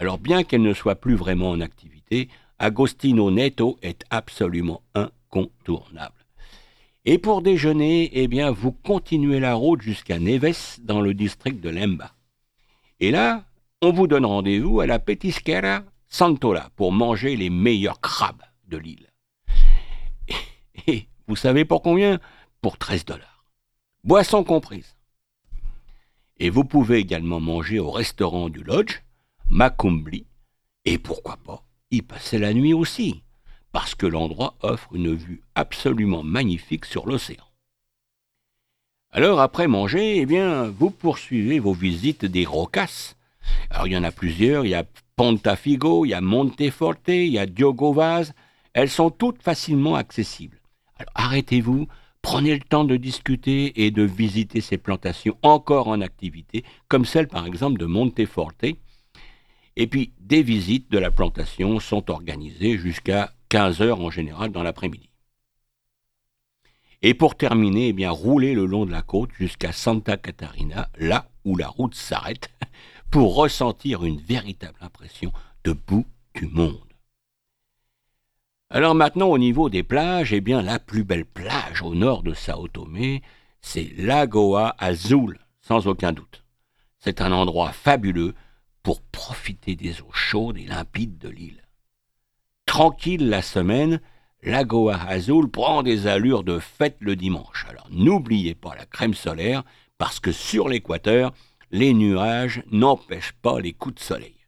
Alors 0.00 0.18
bien 0.18 0.44
qu'elle 0.44 0.62
ne 0.62 0.74
soit 0.74 0.94
plus 0.94 1.16
vraiment 1.16 1.50
en 1.50 1.60
activité, 1.60 2.28
Agostino 2.60 3.32
Neto 3.32 3.78
est 3.82 4.04
absolument 4.10 4.82
incontournable. 4.94 6.24
Et 7.04 7.18
pour 7.18 7.42
déjeuner, 7.42 8.08
eh 8.12 8.28
bien, 8.28 8.52
vous 8.52 8.70
continuez 8.70 9.40
la 9.40 9.54
route 9.54 9.82
jusqu'à 9.82 10.20
Neves 10.20 10.78
dans 10.82 11.00
le 11.00 11.14
district 11.14 11.60
de 11.60 11.68
Lemba. 11.68 12.14
Et 13.00 13.10
là, 13.10 13.44
on 13.82 13.90
vous 13.90 14.06
donne 14.06 14.24
rendez-vous 14.24 14.80
à 14.80 14.86
la 14.86 15.00
Petisquera 15.00 15.82
Santola 16.08 16.70
pour 16.76 16.92
manger 16.92 17.34
les 17.34 17.50
meilleurs 17.50 18.00
crabes 18.00 18.42
de 18.68 18.76
l'île. 18.76 19.10
Et 20.86 21.08
vous 21.26 21.36
savez 21.36 21.64
pour 21.64 21.82
combien? 21.82 22.20
Pour 22.60 22.78
13 22.78 23.04
dollars. 23.04 23.44
Boisson 24.04 24.44
comprise. 24.44 24.94
Et 26.38 26.50
vous 26.50 26.64
pouvez 26.64 26.98
également 26.98 27.40
manger 27.40 27.80
au 27.80 27.90
restaurant 27.90 28.48
du 28.48 28.62
lodge, 28.62 29.00
Macumbli, 29.50 30.26
et 30.84 30.98
pourquoi 30.98 31.38
pas 31.38 31.64
y 31.90 32.02
passer 32.02 32.38
la 32.38 32.52
nuit 32.52 32.74
aussi, 32.74 33.22
parce 33.72 33.94
que 33.94 34.06
l'endroit 34.06 34.56
offre 34.60 34.94
une 34.94 35.14
vue 35.14 35.42
absolument 35.54 36.22
magnifique 36.22 36.84
sur 36.84 37.06
l'océan. 37.06 37.44
Alors 39.10 39.40
après 39.40 39.66
manger, 39.66 40.18
eh 40.18 40.26
bien, 40.26 40.64
vous 40.64 40.90
poursuivez 40.90 41.60
vos 41.60 41.72
visites 41.72 42.26
des 42.26 42.44
rocas. 42.44 43.14
Alors 43.70 43.86
il 43.86 43.94
y 43.94 43.96
en 43.96 44.04
a 44.04 44.12
plusieurs, 44.12 44.66
il 44.66 44.70
y 44.70 44.74
a 44.74 44.84
Pontafigo, 45.16 46.04
il 46.04 46.10
y 46.10 46.14
a 46.14 46.20
Monteforte, 46.20 47.08
il 47.08 47.28
y 47.32 47.38
a 47.38 47.46
Diogovaz, 47.46 48.34
elles 48.74 48.90
sont 48.90 49.10
toutes 49.10 49.42
facilement 49.42 49.94
accessibles. 49.94 50.60
Arrêtez-vous, 51.14 51.88
prenez 52.20 52.52
le 52.52 52.60
temps 52.60 52.84
de 52.84 52.96
discuter 52.96 53.84
et 53.84 53.90
de 53.90 54.02
visiter 54.02 54.60
ces 54.60 54.76
plantations 54.76 55.38
encore 55.42 55.88
en 55.88 56.02
activité, 56.02 56.64
comme 56.86 57.06
celle 57.06 57.28
par 57.28 57.46
exemple 57.46 57.80
de 57.80 57.86
Monteforte. 57.86 58.66
Et 59.80 59.86
puis 59.86 60.12
des 60.18 60.42
visites 60.42 60.90
de 60.90 60.98
la 60.98 61.12
plantation 61.12 61.78
sont 61.78 62.10
organisées 62.10 62.76
jusqu'à 62.76 63.32
15 63.48 63.80
heures 63.80 64.00
en 64.00 64.10
général 64.10 64.50
dans 64.50 64.64
l'après-midi. 64.64 65.08
Et 67.00 67.14
pour 67.14 67.36
terminer, 67.36 67.86
eh 67.88 67.92
bien, 67.92 68.10
roulez 68.10 68.54
le 68.54 68.66
long 68.66 68.86
de 68.86 68.90
la 68.90 69.02
côte 69.02 69.30
jusqu'à 69.38 69.70
Santa 69.70 70.16
Catarina, 70.16 70.88
là 70.98 71.30
où 71.44 71.56
la 71.56 71.68
route 71.68 71.94
s'arrête, 71.94 72.50
pour 73.12 73.36
ressentir 73.36 74.04
une 74.04 74.20
véritable 74.20 74.78
impression 74.80 75.32
de 75.62 75.72
bout 75.72 76.06
du 76.34 76.48
monde. 76.48 76.92
Alors 78.70 78.96
maintenant, 78.96 79.28
au 79.28 79.38
niveau 79.38 79.70
des 79.70 79.84
plages, 79.84 80.32
eh 80.32 80.40
bien, 80.40 80.60
la 80.60 80.80
plus 80.80 81.04
belle 81.04 81.24
plage 81.24 81.82
au 81.82 81.94
nord 81.94 82.24
de 82.24 82.34
Sao 82.34 82.66
Tomé, 82.66 83.22
c'est 83.60 83.92
Lagoa 83.96 84.74
Azul, 84.78 85.38
sans 85.60 85.86
aucun 85.86 86.12
doute. 86.12 86.42
C'est 86.98 87.20
un 87.20 87.30
endroit 87.30 87.70
fabuleux 87.70 88.34
pour 88.88 89.02
profiter 89.02 89.76
des 89.76 90.00
eaux 90.00 90.14
chaudes 90.14 90.56
et 90.56 90.64
limpides 90.64 91.18
de 91.18 91.28
l'île. 91.28 91.62
Tranquille 92.64 93.28
la 93.28 93.42
semaine, 93.42 94.00
Lagoa 94.42 94.96
Azul 94.96 95.50
prend 95.50 95.82
des 95.82 96.06
allures 96.06 96.42
de 96.42 96.58
fête 96.58 96.96
le 97.00 97.14
dimanche. 97.14 97.66
Alors 97.68 97.86
n'oubliez 97.90 98.54
pas 98.54 98.74
la 98.74 98.86
crème 98.86 99.12
solaire, 99.12 99.62
parce 99.98 100.20
que 100.20 100.32
sur 100.32 100.70
l'équateur, 100.70 101.34
les 101.70 101.92
nuages 101.92 102.62
n'empêchent 102.70 103.34
pas 103.42 103.60
les 103.60 103.74
coups 103.74 103.96
de 103.96 104.00
soleil. 104.00 104.46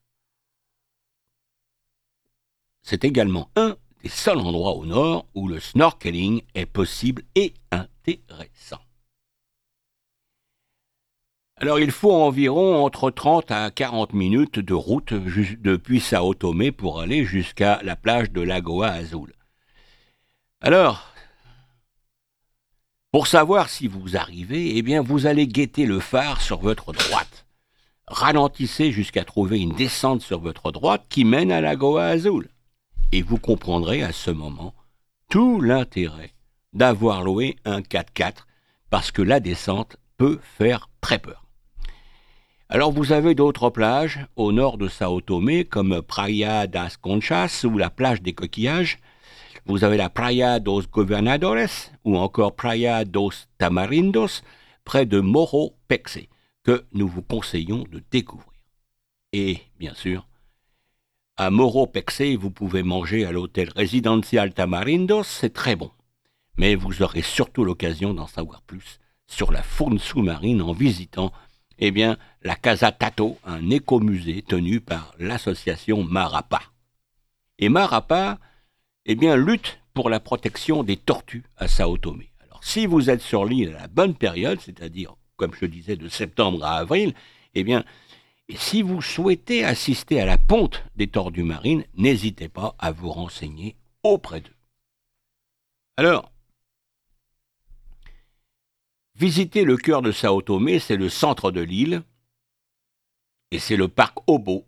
C'est 2.80 3.04
également 3.04 3.50
un 3.56 3.76
des 4.02 4.08
seuls 4.08 4.38
endroits 4.38 4.72
au 4.74 4.86
nord 4.86 5.26
où 5.34 5.48
le 5.48 5.60
snorkeling 5.60 6.40
est 6.54 6.64
possible 6.64 7.24
et 7.34 7.52
intéressant. 7.72 8.80
Alors 11.62 11.78
il 11.78 11.90
faut 11.90 12.14
environ 12.14 12.82
entre 12.82 13.10
30 13.10 13.50
à 13.50 13.70
40 13.70 14.14
minutes 14.14 14.58
de 14.58 14.72
route 14.72 15.12
depuis 15.12 16.00
Sao 16.00 16.32
Tomé 16.32 16.72
pour 16.72 17.00
aller 17.00 17.26
jusqu'à 17.26 17.80
la 17.82 17.96
plage 17.96 18.30
de 18.30 18.40
Lagoa 18.40 18.88
Azul. 18.88 19.34
Alors, 20.62 21.12
pour 23.12 23.26
savoir 23.26 23.68
si 23.68 23.88
vous 23.88 24.16
arrivez, 24.16 24.78
eh 24.78 24.80
bien 24.80 25.02
vous 25.02 25.26
allez 25.26 25.46
guetter 25.46 25.84
le 25.84 26.00
phare 26.00 26.40
sur 26.40 26.60
votre 26.60 26.94
droite. 26.94 27.44
Ralentissez 28.06 28.90
jusqu'à 28.90 29.24
trouver 29.24 29.60
une 29.60 29.74
descente 29.74 30.22
sur 30.22 30.40
votre 30.40 30.72
droite 30.72 31.04
qui 31.10 31.26
mène 31.26 31.52
à 31.52 31.60
Lagoa 31.60 32.06
Azul 32.06 32.48
et 33.12 33.20
vous 33.20 33.38
comprendrez 33.38 34.02
à 34.02 34.12
ce 34.12 34.30
moment 34.30 34.74
tout 35.28 35.60
l'intérêt 35.60 36.32
d'avoir 36.72 37.22
loué 37.22 37.56
un 37.66 37.82
4x4 37.82 38.46
parce 38.88 39.10
que 39.10 39.20
la 39.20 39.40
descente 39.40 39.98
peut 40.16 40.40
faire 40.56 40.88
très 41.02 41.18
peur. 41.18 41.49
Alors 42.72 42.92
vous 42.92 43.10
avez 43.10 43.34
d'autres 43.34 43.68
plages 43.68 44.20
au 44.36 44.52
nord 44.52 44.78
de 44.78 44.86
Sao 44.86 45.20
Tomé 45.20 45.64
comme 45.64 46.02
Praia 46.02 46.68
das 46.68 46.96
Conchas 46.96 47.64
ou 47.64 47.76
la 47.76 47.90
plage 47.90 48.22
des 48.22 48.32
coquillages. 48.32 49.00
Vous 49.66 49.82
avez 49.82 49.96
la 49.96 50.08
Praia 50.08 50.60
dos 50.60 50.82
Governadores 50.82 51.90
ou 52.04 52.16
encore 52.16 52.54
Praia 52.54 53.04
dos 53.04 53.32
Tamarindos 53.58 54.42
près 54.84 55.04
de 55.04 55.18
Morro 55.18 55.74
Pexe 55.88 56.20
que 56.62 56.84
nous 56.92 57.08
vous 57.08 57.22
conseillons 57.22 57.82
de 57.90 58.04
découvrir. 58.12 58.52
Et 59.32 59.58
bien 59.80 59.94
sûr, 59.94 60.28
à 61.36 61.50
Moro 61.50 61.88
Pexe, 61.88 62.22
vous 62.38 62.52
pouvez 62.52 62.84
manger 62.84 63.24
à 63.24 63.32
l'hôtel 63.32 63.70
résidentiel 63.74 64.54
Tamarindos, 64.54 65.24
c'est 65.24 65.52
très 65.52 65.74
bon. 65.74 65.90
Mais 66.56 66.76
vous 66.76 67.02
aurez 67.02 67.22
surtout 67.22 67.64
l'occasion 67.64 68.14
d'en 68.14 68.28
savoir 68.28 68.62
plus 68.62 69.00
sur 69.26 69.50
la 69.50 69.64
faune 69.64 69.98
sous-marine 69.98 70.62
en 70.62 70.72
visitant 70.72 71.32
eh 71.80 71.90
bien, 71.90 72.18
la 72.42 72.56
Casa 72.56 72.92
Tato, 72.92 73.38
un 73.44 73.70
écomusée 73.70 74.42
tenu 74.42 74.80
par 74.80 75.14
l'association 75.18 76.04
Marapa. 76.04 76.62
Et 77.58 77.68
Marapa 77.68 78.38
eh 79.06 79.14
bien, 79.14 79.36
lutte 79.36 79.80
pour 79.94 80.10
la 80.10 80.20
protection 80.20 80.82
des 80.82 80.96
tortues 80.96 81.44
à 81.56 81.66
Sao 81.66 81.96
Tomé. 81.96 82.30
Alors, 82.40 82.62
si 82.62 82.86
vous 82.86 83.10
êtes 83.10 83.22
sur 83.22 83.44
l'île 83.44 83.74
à 83.76 83.82
la 83.82 83.88
bonne 83.88 84.14
période, 84.14 84.60
c'est-à-dire, 84.60 85.16
comme 85.36 85.54
je 85.58 85.66
disais, 85.66 85.96
de 85.96 86.08
septembre 86.08 86.62
à 86.64 86.76
avril, 86.76 87.14
eh 87.54 87.64
bien, 87.64 87.84
et 88.48 88.56
si 88.56 88.82
vous 88.82 89.00
souhaitez 89.00 89.64
assister 89.64 90.20
à 90.20 90.26
la 90.26 90.36
ponte 90.36 90.84
des 90.96 91.06
tordues 91.06 91.44
marines, 91.44 91.84
n'hésitez 91.94 92.48
pas 92.48 92.74
à 92.78 92.92
vous 92.92 93.10
renseigner 93.10 93.76
auprès 94.02 94.40
d'eux. 94.40 94.56
Alors, 95.96 96.30
visiter 99.20 99.64
le 99.64 99.76
cœur 99.76 100.00
de 100.00 100.12
Sao 100.12 100.40
Tomé, 100.40 100.78
c'est 100.78 100.96
le 100.96 101.10
centre 101.10 101.50
de 101.50 101.60
l'île, 101.60 102.02
et 103.50 103.58
c'est 103.58 103.76
le 103.76 103.86
parc 103.86 104.16
Obo. 104.26 104.66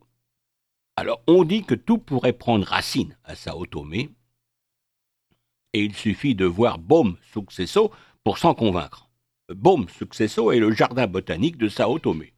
Alors, 0.95 1.23
on 1.27 1.43
dit 1.45 1.65
que 1.65 1.75
tout 1.75 1.97
pourrait 1.97 2.35
prendre 2.35 2.67
racine 2.67 3.17
à 3.25 3.35
Sao 3.35 3.65
Tomé, 3.65 4.11
et 5.73 5.83
il 5.83 5.95
suffit 5.95 6.35
de 6.35 6.45
voir 6.45 6.79
Bom 6.79 7.17
Successo 7.33 7.93
pour 8.25 8.37
s'en 8.37 8.53
convaincre. 8.53 9.09
Bom 9.49 9.89
Successo 9.89 10.53
est 10.53 10.59
le 10.59 10.71
jardin 10.71 11.07
botanique 11.07 11.57
de 11.57 11.71
Sao 11.71 11.99
Tomé. 11.99 12.35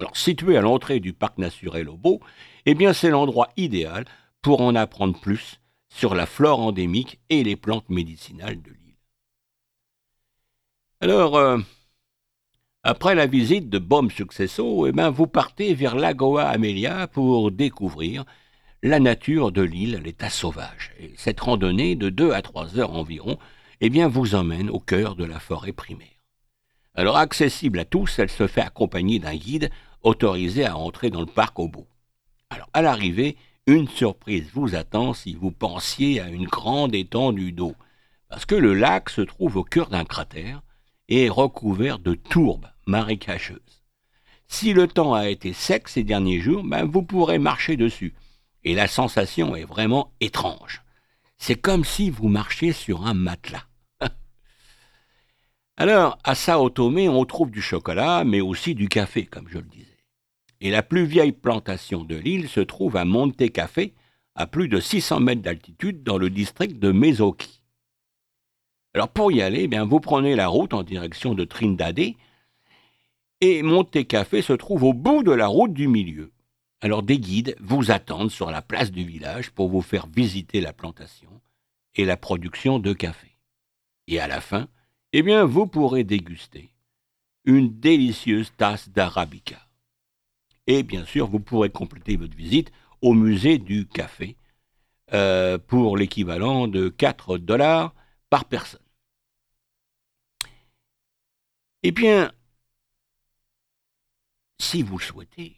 Alors, 0.00 0.16
situé 0.16 0.56
à 0.56 0.62
l'entrée 0.62 0.98
du 0.98 1.12
parc 1.12 1.38
naturel 1.38 1.88
Obo, 1.88 2.20
eh 2.64 2.74
bien, 2.74 2.92
c'est 2.92 3.10
l'endroit 3.10 3.50
idéal 3.56 4.04
pour 4.42 4.62
en 4.62 4.74
apprendre 4.74 5.16
plus 5.20 5.60
sur 5.90 6.16
la 6.16 6.26
flore 6.26 6.58
endémique 6.58 7.20
et 7.30 7.44
les 7.44 7.54
plantes 7.54 7.88
médicinales 7.88 8.60
de 8.60 8.70
l'île. 8.70 8.85
Alors, 11.02 11.36
euh, 11.36 11.58
après 12.82 13.14
la 13.14 13.26
visite 13.26 13.68
de 13.68 13.78
Bom 13.78 14.08
Successo, 14.08 14.86
eh 14.86 14.92
bien, 14.92 15.10
vous 15.10 15.26
partez 15.26 15.74
vers 15.74 15.94
Lagoa 15.94 16.44
Amelia 16.44 17.06
pour 17.06 17.50
découvrir 17.50 18.24
la 18.82 18.98
nature 18.98 19.52
de 19.52 19.60
l'île, 19.60 20.00
l'état 20.02 20.30
sauvage. 20.30 20.92
Et 20.98 21.12
cette 21.18 21.40
randonnée 21.40 21.96
de 21.96 22.08
2 22.08 22.32
à 22.32 22.40
3 22.40 22.78
heures 22.78 22.94
environ 22.94 23.38
eh 23.82 23.90
bien, 23.90 24.08
vous 24.08 24.34
emmène 24.34 24.70
au 24.70 24.80
cœur 24.80 25.16
de 25.16 25.24
la 25.26 25.38
forêt 25.38 25.72
primaire. 25.72 26.08
Alors 26.94 27.18
accessible 27.18 27.78
à 27.78 27.84
tous, 27.84 28.18
elle 28.18 28.30
se 28.30 28.46
fait 28.46 28.62
accompagner 28.62 29.18
d'un 29.18 29.36
guide 29.36 29.70
autorisé 30.02 30.64
à 30.64 30.78
entrer 30.78 31.10
dans 31.10 31.20
le 31.20 31.26
parc 31.26 31.58
au 31.58 31.68
bout. 31.68 31.86
Alors 32.48 32.70
à 32.72 32.80
l'arrivée, 32.80 33.36
une 33.66 33.86
surprise 33.88 34.48
vous 34.54 34.74
attend 34.74 35.12
si 35.12 35.34
vous 35.34 35.50
pensiez 35.50 36.22
à 36.22 36.30
une 36.30 36.46
grande 36.46 36.94
étendue 36.94 37.52
d'eau, 37.52 37.74
parce 38.30 38.46
que 38.46 38.54
le 38.54 38.72
lac 38.72 39.10
se 39.10 39.20
trouve 39.20 39.58
au 39.58 39.64
cœur 39.64 39.90
d'un 39.90 40.04
cratère, 40.04 40.62
est 41.08 41.28
recouvert 41.28 41.98
de 41.98 42.14
tourbes 42.14 42.68
marécageuses. 42.86 43.84
Si 44.48 44.72
le 44.72 44.86
temps 44.86 45.14
a 45.14 45.28
été 45.28 45.52
sec 45.52 45.88
ces 45.88 46.04
derniers 46.04 46.40
jours, 46.40 46.62
ben 46.64 46.84
vous 46.84 47.02
pourrez 47.02 47.38
marcher 47.38 47.76
dessus. 47.76 48.14
Et 48.64 48.74
la 48.74 48.88
sensation 48.88 49.54
est 49.56 49.64
vraiment 49.64 50.12
étrange. 50.20 50.82
C'est 51.38 51.60
comme 51.60 51.84
si 51.84 52.10
vous 52.10 52.28
marchiez 52.28 52.72
sur 52.72 53.06
un 53.06 53.14
matelas. 53.14 53.66
Alors, 55.76 56.18
à 56.24 56.34
Sao 56.34 56.70
Tomé, 56.70 57.08
on 57.08 57.24
trouve 57.24 57.50
du 57.50 57.62
chocolat, 57.62 58.24
mais 58.24 58.40
aussi 58.40 58.74
du 58.74 58.88
café, 58.88 59.26
comme 59.26 59.48
je 59.48 59.58
le 59.58 59.64
disais. 59.64 59.86
Et 60.60 60.70
la 60.70 60.82
plus 60.82 61.04
vieille 61.04 61.32
plantation 61.32 62.02
de 62.02 62.16
l'île 62.16 62.48
se 62.48 62.60
trouve 62.60 62.96
à 62.96 63.04
Monte 63.04 63.50
Café, 63.52 63.94
à 64.34 64.46
plus 64.46 64.68
de 64.68 64.80
600 64.80 65.20
mètres 65.20 65.42
d'altitude, 65.42 66.02
dans 66.02 66.18
le 66.18 66.30
district 66.30 66.78
de 66.78 66.92
Mesoki. 66.92 67.55
Alors, 68.96 69.10
pour 69.10 69.30
y 69.30 69.42
aller, 69.42 69.64
eh 69.64 69.68
bien, 69.68 69.84
vous 69.84 70.00
prenez 70.00 70.34
la 70.34 70.48
route 70.48 70.72
en 70.72 70.82
direction 70.82 71.34
de 71.34 71.44
Trindade, 71.44 72.14
et 73.42 73.62
Monte 73.62 74.06
Café 74.06 74.40
se 74.40 74.54
trouve 74.54 74.84
au 74.84 74.94
bout 74.94 75.22
de 75.22 75.32
la 75.32 75.48
route 75.48 75.74
du 75.74 75.86
milieu. 75.86 76.32
Alors, 76.80 77.02
des 77.02 77.18
guides 77.18 77.56
vous 77.60 77.90
attendent 77.90 78.30
sur 78.30 78.50
la 78.50 78.62
place 78.62 78.90
du 78.90 79.04
village 79.04 79.50
pour 79.50 79.68
vous 79.68 79.82
faire 79.82 80.06
visiter 80.06 80.62
la 80.62 80.72
plantation 80.72 81.28
et 81.94 82.06
la 82.06 82.16
production 82.16 82.78
de 82.78 82.94
café. 82.94 83.36
Et 84.06 84.18
à 84.18 84.28
la 84.28 84.40
fin, 84.40 84.66
eh 85.12 85.20
bien, 85.20 85.44
vous 85.44 85.66
pourrez 85.66 86.02
déguster 86.02 86.70
une 87.44 87.78
délicieuse 87.78 88.50
tasse 88.56 88.88
d'arabica. 88.88 89.58
Et 90.66 90.82
bien 90.82 91.04
sûr, 91.04 91.26
vous 91.26 91.40
pourrez 91.40 91.68
compléter 91.68 92.16
votre 92.16 92.34
visite 92.34 92.72
au 93.02 93.12
musée 93.12 93.58
du 93.58 93.86
café 93.86 94.38
euh, 95.12 95.58
pour 95.58 95.98
l'équivalent 95.98 96.66
de 96.66 96.88
4 96.88 97.36
dollars 97.36 97.94
par 98.30 98.46
personne. 98.46 98.80
Eh 101.88 101.92
bien, 101.92 102.32
si 104.58 104.82
vous 104.82 104.98
le 104.98 105.04
souhaitez, 105.04 105.54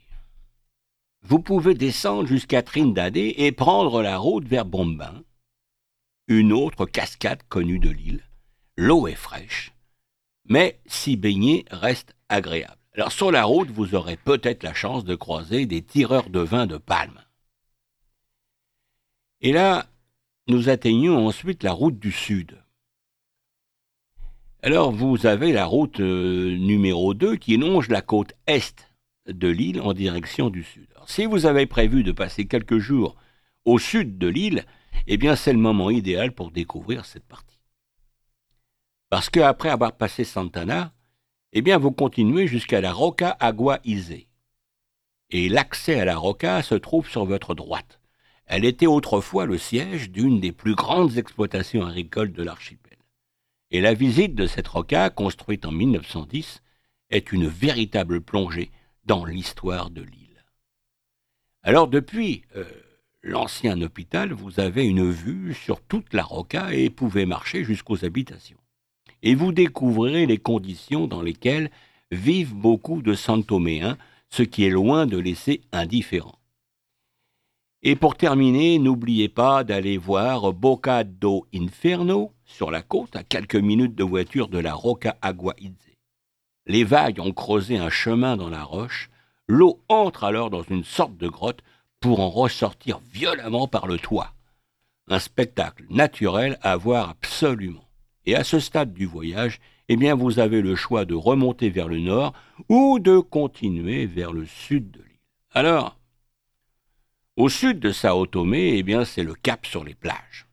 vous 1.22 1.40
pouvez 1.40 1.72
descendre 1.72 2.28
jusqu'à 2.28 2.62
Trindade 2.62 3.16
et 3.16 3.50
prendre 3.50 4.02
la 4.02 4.18
route 4.18 4.46
vers 4.46 4.66
Bombin, 4.66 5.24
une 6.26 6.52
autre 6.52 6.84
cascade 6.84 7.42
connue 7.48 7.78
de 7.78 7.88
l'île, 7.88 8.28
l'eau 8.76 9.08
est 9.08 9.14
fraîche, 9.14 9.72
mais 10.44 10.78
s'y 10.84 11.16
baigner 11.16 11.64
reste 11.70 12.14
agréable. 12.28 12.76
Alors 12.92 13.12
sur 13.12 13.32
la 13.32 13.44
route, 13.44 13.70
vous 13.70 13.94
aurez 13.94 14.18
peut-être 14.18 14.64
la 14.64 14.74
chance 14.74 15.06
de 15.06 15.14
croiser 15.14 15.64
des 15.64 15.80
tireurs 15.80 16.28
de 16.28 16.40
vin 16.40 16.66
de 16.66 16.76
palme. 16.76 17.24
Et 19.40 19.52
là, 19.52 19.88
nous 20.46 20.68
atteignons 20.68 21.26
ensuite 21.26 21.62
la 21.62 21.72
route 21.72 21.98
du 21.98 22.12
sud. 22.12 22.62
Alors 24.60 24.90
vous 24.90 25.26
avez 25.26 25.52
la 25.52 25.66
route 25.66 26.00
euh, 26.00 26.56
numéro 26.56 27.14
2 27.14 27.36
qui 27.36 27.56
longe 27.56 27.88
la 27.88 28.02
côte 28.02 28.32
est 28.48 28.90
de 29.28 29.46
l'île 29.46 29.80
en 29.80 29.92
direction 29.92 30.50
du 30.50 30.64
sud. 30.64 30.88
si 31.06 31.26
vous 31.26 31.46
avez 31.46 31.66
prévu 31.66 32.02
de 32.02 32.10
passer 32.10 32.46
quelques 32.46 32.78
jours 32.78 33.14
au 33.64 33.78
sud 33.78 34.18
de 34.18 34.26
l'île, 34.26 34.64
eh 35.06 35.16
bien 35.16 35.36
c'est 35.36 35.52
le 35.52 35.60
moment 35.60 35.90
idéal 35.90 36.32
pour 36.32 36.50
découvrir 36.50 37.04
cette 37.04 37.26
partie. 37.26 37.60
Parce 39.10 39.30
qu'après 39.30 39.68
avoir 39.68 39.96
passé 39.96 40.24
Santana, 40.24 40.92
eh 41.52 41.62
bien 41.62 41.78
vous 41.78 41.92
continuez 41.92 42.48
jusqu'à 42.48 42.80
la 42.80 42.92
Roca 42.92 43.36
Agua 43.38 43.78
Isé. 43.84 44.26
Et 45.30 45.48
l'accès 45.48 46.00
à 46.00 46.04
la 46.04 46.16
Roca 46.16 46.62
se 46.64 46.74
trouve 46.74 47.08
sur 47.08 47.26
votre 47.26 47.54
droite. 47.54 48.00
Elle 48.46 48.64
était 48.64 48.86
autrefois 48.86 49.46
le 49.46 49.56
siège 49.56 50.10
d'une 50.10 50.40
des 50.40 50.52
plus 50.52 50.74
grandes 50.74 51.16
exploitations 51.16 51.86
agricoles 51.86 52.32
de 52.32 52.42
l'archipel. 52.42 52.87
Et 53.70 53.80
la 53.80 53.94
visite 53.94 54.34
de 54.34 54.46
cette 54.46 54.68
Roca, 54.68 55.10
construite 55.10 55.66
en 55.66 55.72
1910, 55.72 56.62
est 57.10 57.32
une 57.32 57.46
véritable 57.46 58.20
plongée 58.20 58.70
dans 59.04 59.24
l'histoire 59.24 59.90
de 59.90 60.02
l'île. 60.02 60.44
Alors 61.62 61.88
depuis 61.88 62.42
euh, 62.56 62.64
l'ancien 63.22 63.80
hôpital, 63.82 64.32
vous 64.32 64.60
avez 64.60 64.86
une 64.86 65.10
vue 65.10 65.54
sur 65.54 65.80
toute 65.80 66.14
la 66.14 66.22
Roca 66.22 66.72
et 66.72 66.90
pouvez 66.90 67.26
marcher 67.26 67.64
jusqu'aux 67.64 68.04
habitations 68.04 68.58
et 69.22 69.34
vous 69.34 69.52
découvrirez 69.52 70.26
les 70.26 70.38
conditions 70.38 71.06
dans 71.06 71.22
lesquelles 71.22 71.70
vivent 72.10 72.54
beaucoup 72.54 73.02
de 73.02 73.14
Santoméens, 73.14 73.98
ce 74.30 74.42
qui 74.42 74.64
est 74.64 74.70
loin 74.70 75.06
de 75.06 75.18
laisser 75.18 75.62
indifférent. 75.72 76.38
Et 77.82 77.96
pour 77.96 78.16
terminer, 78.16 78.78
n'oubliez 78.78 79.28
pas 79.28 79.64
d'aller 79.64 79.98
voir 79.98 80.52
Boca 80.52 81.04
do 81.04 81.46
Inferno 81.54 82.32
sur 82.48 82.70
la 82.70 82.82
côte, 82.82 83.14
à 83.14 83.22
quelques 83.22 83.56
minutes 83.56 83.94
de 83.94 84.02
voiture 84.02 84.48
de 84.48 84.58
la 84.58 84.74
Roca 84.74 85.16
Aguaidze. 85.22 85.92
Les 86.66 86.82
vagues 86.82 87.20
ont 87.20 87.32
creusé 87.32 87.78
un 87.78 87.90
chemin 87.90 88.36
dans 88.36 88.48
la 88.48 88.64
roche, 88.64 89.10
l'eau 89.46 89.80
entre 89.88 90.24
alors 90.24 90.50
dans 90.50 90.62
une 90.62 90.84
sorte 90.84 91.16
de 91.16 91.28
grotte 91.28 91.60
pour 92.00 92.20
en 92.20 92.30
ressortir 92.30 93.00
violemment 93.12 93.68
par 93.68 93.86
le 93.86 93.98
toit. 93.98 94.34
Un 95.08 95.18
spectacle 95.18 95.84
naturel 95.90 96.58
à 96.62 96.76
voir 96.76 97.10
absolument. 97.10 97.88
Et 98.26 98.34
à 98.34 98.44
ce 98.44 98.60
stade 98.60 98.92
du 98.92 99.06
voyage, 99.06 99.60
eh 99.88 99.96
bien, 99.96 100.14
vous 100.14 100.38
avez 100.38 100.60
le 100.60 100.74
choix 100.74 101.04
de 101.04 101.14
remonter 101.14 101.70
vers 101.70 101.88
le 101.88 101.98
nord 101.98 102.34
ou 102.68 102.98
de 102.98 103.18
continuer 103.18 104.06
vers 104.06 104.32
le 104.32 104.44
sud 104.44 104.90
de 104.90 104.98
l'île. 104.98 105.20
Alors, 105.52 105.96
au 107.36 107.48
sud 107.48 107.78
de 107.78 107.92
Sao 107.92 108.26
Tomé, 108.26 108.76
eh 108.76 108.82
bien, 108.82 109.04
c'est 109.04 109.22
le 109.22 109.34
cap 109.34 109.64
sur 109.64 109.84
les 109.84 109.94
plages. 109.94 110.47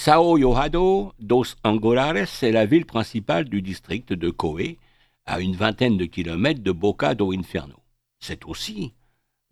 Sao 0.00 0.38
Yohado 0.38 1.12
dos 1.18 1.56
Angolares, 1.64 2.28
c'est 2.28 2.52
la 2.52 2.66
ville 2.66 2.86
principale 2.86 3.48
du 3.48 3.62
district 3.62 4.12
de 4.12 4.30
Coé, 4.30 4.78
à 5.26 5.40
une 5.40 5.56
vingtaine 5.56 5.96
de 5.96 6.04
kilomètres 6.04 6.62
de 6.62 6.70
Boca 6.70 7.16
do 7.16 7.32
Inferno. 7.32 7.82
C'est 8.20 8.44
aussi, 8.44 8.94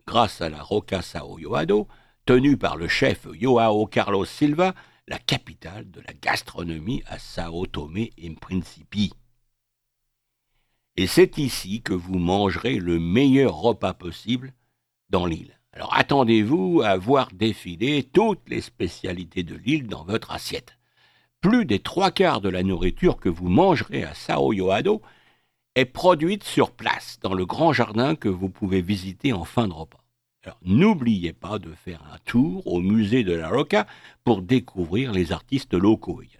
grâce 0.07 0.39
à 0.39 0.47
la 0.47 0.63
Roca 0.63 1.01
Sao 1.01 1.37
Yohado, 1.37 1.89
tenue 2.25 2.55
par 2.55 2.77
le 2.77 2.87
chef 2.87 3.27
Joao 3.33 3.87
Carlos 3.87 4.23
Silva, 4.23 4.73
la 5.09 5.19
capitale 5.19 5.91
de 5.91 5.99
la 5.99 6.13
gastronomie 6.13 7.03
à 7.07 7.19
Sao 7.19 7.65
Tomé 7.65 8.13
et 8.17 8.29
Principe. 8.29 9.13
Et 10.95 11.07
c'est 11.07 11.37
ici 11.39 11.81
que 11.81 11.93
vous 11.93 12.19
mangerez 12.19 12.79
le 12.79 13.01
meilleur 13.01 13.53
repas 13.53 13.93
possible 13.93 14.53
dans 15.09 15.25
l'île. 15.25 15.56
Alors 15.73 15.93
attendez-vous 15.95 16.81
à 16.83 16.97
voir 16.97 17.29
défiler 17.33 18.03
toutes 18.03 18.49
les 18.49 18.61
spécialités 18.61 19.43
de 19.43 19.55
l'île 19.55 19.87
dans 19.87 20.03
votre 20.03 20.31
assiette. 20.31 20.77
Plus 21.41 21.65
des 21.65 21.79
trois 21.79 22.11
quarts 22.11 22.41
de 22.41 22.49
la 22.49 22.63
nourriture 22.63 23.17
que 23.17 23.29
vous 23.29 23.49
mangerez 23.49 24.03
à 24.03 24.13
Sao 24.13 24.53
Yoado 24.53 25.01
est 25.75 25.85
produite 25.85 26.43
sur 26.43 26.71
place, 26.71 27.19
dans 27.21 27.35
le 27.35 27.45
grand 27.45 27.73
jardin 27.73 28.15
que 28.15 28.29
vous 28.29 28.49
pouvez 28.49 28.81
visiter 28.81 29.33
en 29.33 29.43
fin 29.43 29.67
de 29.67 29.73
repas 29.73 30.03
n'oubliez 30.63 31.33
pas 31.33 31.59
de 31.59 31.73
faire 31.73 32.01
un 32.13 32.17
tour 32.25 32.65
au 32.67 32.79
musée 32.79 33.23
de 33.23 33.33
la 33.33 33.49
Roca 33.49 33.87
pour 34.23 34.41
découvrir 34.41 35.11
les 35.11 35.31
artistes 35.31 35.73
locaux 35.73 36.21
également. 36.21 36.37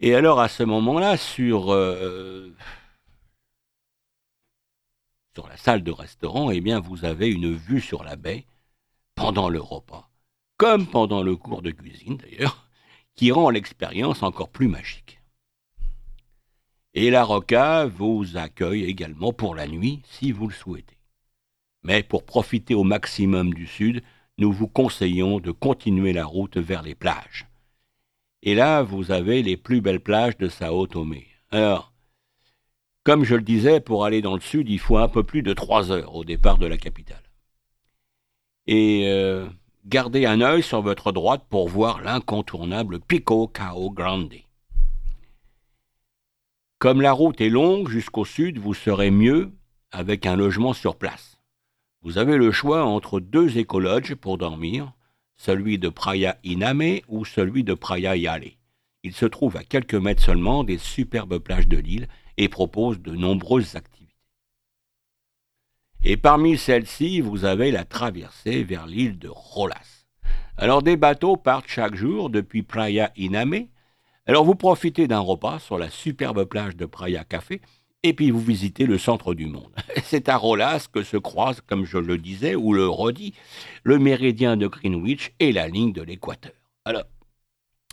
Et 0.00 0.14
alors 0.14 0.40
à 0.40 0.48
ce 0.48 0.62
moment-là, 0.62 1.16
sur, 1.16 1.72
euh, 1.72 2.54
la 5.46 5.56
salle 5.56 5.84
de 5.84 5.92
restaurant, 5.92 6.50
eh 6.50 6.60
bien, 6.60 6.80
vous 6.80 7.04
avez 7.04 7.30
une 7.30 7.54
vue 7.54 7.80
sur 7.80 8.02
la 8.02 8.16
baie 8.16 8.44
pendant 9.14 9.48
le 9.48 9.60
repas, 9.60 10.10
comme 10.56 10.86
pendant 10.86 11.22
le 11.22 11.36
cours 11.36 11.62
de 11.62 11.70
cuisine 11.70 12.16
d'ailleurs, 12.16 12.68
qui 13.14 13.30
rend 13.30 13.50
l'expérience 13.50 14.22
encore 14.22 14.48
plus 14.48 14.68
magique. 14.68 15.20
Et 16.94 17.10
la 17.10 17.22
Roca 17.22 17.86
vous 17.86 18.36
accueille 18.36 18.84
également 18.84 19.32
pour 19.32 19.54
la 19.54 19.68
nuit 19.68 20.02
si 20.04 20.32
vous 20.32 20.48
le 20.48 20.54
souhaitez. 20.54 20.98
Mais 21.82 22.02
pour 22.02 22.24
profiter 22.24 22.74
au 22.74 22.82
maximum 22.82 23.54
du 23.54 23.66
sud, 23.66 24.02
nous 24.38 24.52
vous 24.52 24.68
conseillons 24.68 25.38
de 25.38 25.50
continuer 25.50 26.12
la 26.12 26.24
route 26.24 26.56
vers 26.56 26.82
les 26.82 26.94
plages. 26.94 27.46
Et 28.42 28.54
là, 28.54 28.82
vous 28.82 29.10
avez 29.10 29.42
les 29.42 29.56
plus 29.56 29.80
belles 29.80 30.00
plages 30.00 30.38
de 30.38 30.48
Sao 30.48 30.86
Tomé. 30.86 31.26
Alors, 31.50 31.87
comme 33.08 33.24
je 33.24 33.36
le 33.36 33.40
disais, 33.40 33.80
pour 33.80 34.04
aller 34.04 34.20
dans 34.20 34.34
le 34.34 34.40
sud, 34.42 34.68
il 34.68 34.78
faut 34.78 34.98
un 34.98 35.08
peu 35.08 35.22
plus 35.22 35.40
de 35.40 35.54
trois 35.54 35.90
heures 35.90 36.14
au 36.14 36.24
départ 36.24 36.58
de 36.58 36.66
la 36.66 36.76
capitale. 36.76 37.22
Et 38.66 39.04
euh, 39.06 39.46
gardez 39.86 40.26
un 40.26 40.42
œil 40.42 40.62
sur 40.62 40.82
votre 40.82 41.10
droite 41.10 41.46
pour 41.48 41.70
voir 41.70 42.02
l'incontournable 42.02 43.00
Pico 43.00 43.48
Cao 43.48 43.88
Grande. 43.88 44.34
Comme 46.78 47.00
la 47.00 47.12
route 47.12 47.40
est 47.40 47.48
longue 47.48 47.88
jusqu'au 47.88 48.26
sud, 48.26 48.58
vous 48.58 48.74
serez 48.74 49.10
mieux 49.10 49.52
avec 49.90 50.26
un 50.26 50.36
logement 50.36 50.74
sur 50.74 50.96
place. 50.96 51.38
Vous 52.02 52.18
avez 52.18 52.36
le 52.36 52.52
choix 52.52 52.84
entre 52.84 53.20
deux 53.20 53.56
écologes 53.56 54.16
pour 54.16 54.36
dormir, 54.36 54.92
celui 55.38 55.78
de 55.78 55.88
Praia 55.88 56.36
Iname 56.44 56.98
ou 57.08 57.24
celui 57.24 57.64
de 57.64 57.72
Praia 57.72 58.16
Yale. 58.16 58.50
Il 59.02 59.14
se 59.14 59.24
trouve 59.24 59.56
à 59.56 59.64
quelques 59.64 59.94
mètres 59.94 60.22
seulement 60.22 60.62
des 60.62 60.76
superbes 60.76 61.38
plages 61.38 61.68
de 61.68 61.78
l'île 61.78 62.06
et 62.38 62.48
propose 62.48 63.00
de 63.00 63.10
nombreuses 63.10 63.76
activités. 63.76 63.98
Et 66.04 66.16
parmi 66.16 66.56
celles-ci, 66.56 67.20
vous 67.20 67.44
avez 67.44 67.72
la 67.72 67.84
traversée 67.84 68.62
vers 68.62 68.86
l'île 68.86 69.18
de 69.18 69.28
Rolas. 69.28 70.06
Alors 70.56 70.82
des 70.82 70.96
bateaux 70.96 71.36
partent 71.36 71.68
chaque 71.68 71.96
jour 71.96 72.30
depuis 72.30 72.62
Praia 72.62 73.12
Iname 73.16 73.66
Alors 74.26 74.44
vous 74.44 74.54
profitez 74.54 75.08
d'un 75.08 75.18
repas 75.18 75.58
sur 75.58 75.76
la 75.76 75.90
superbe 75.90 76.44
plage 76.44 76.76
de 76.76 76.86
Praia 76.86 77.24
Café, 77.24 77.60
et 78.04 78.12
puis 78.12 78.30
vous 78.30 78.40
visitez 78.40 78.86
le 78.86 78.96
centre 78.96 79.34
du 79.34 79.46
monde. 79.46 79.72
C'est 80.04 80.28
à 80.28 80.36
Rolas 80.36 80.86
que 80.92 81.02
se 81.02 81.16
croisent, 81.16 81.62
comme 81.66 81.84
je 81.84 81.98
le 81.98 82.16
disais 82.16 82.54
ou 82.54 82.72
le 82.72 82.88
redis, 82.88 83.34
le 83.82 83.98
méridien 83.98 84.56
de 84.56 84.68
Greenwich 84.68 85.32
et 85.40 85.50
la 85.50 85.66
ligne 85.66 85.92
de 85.92 86.02
l'équateur. 86.02 86.52
Alors, 86.84 87.04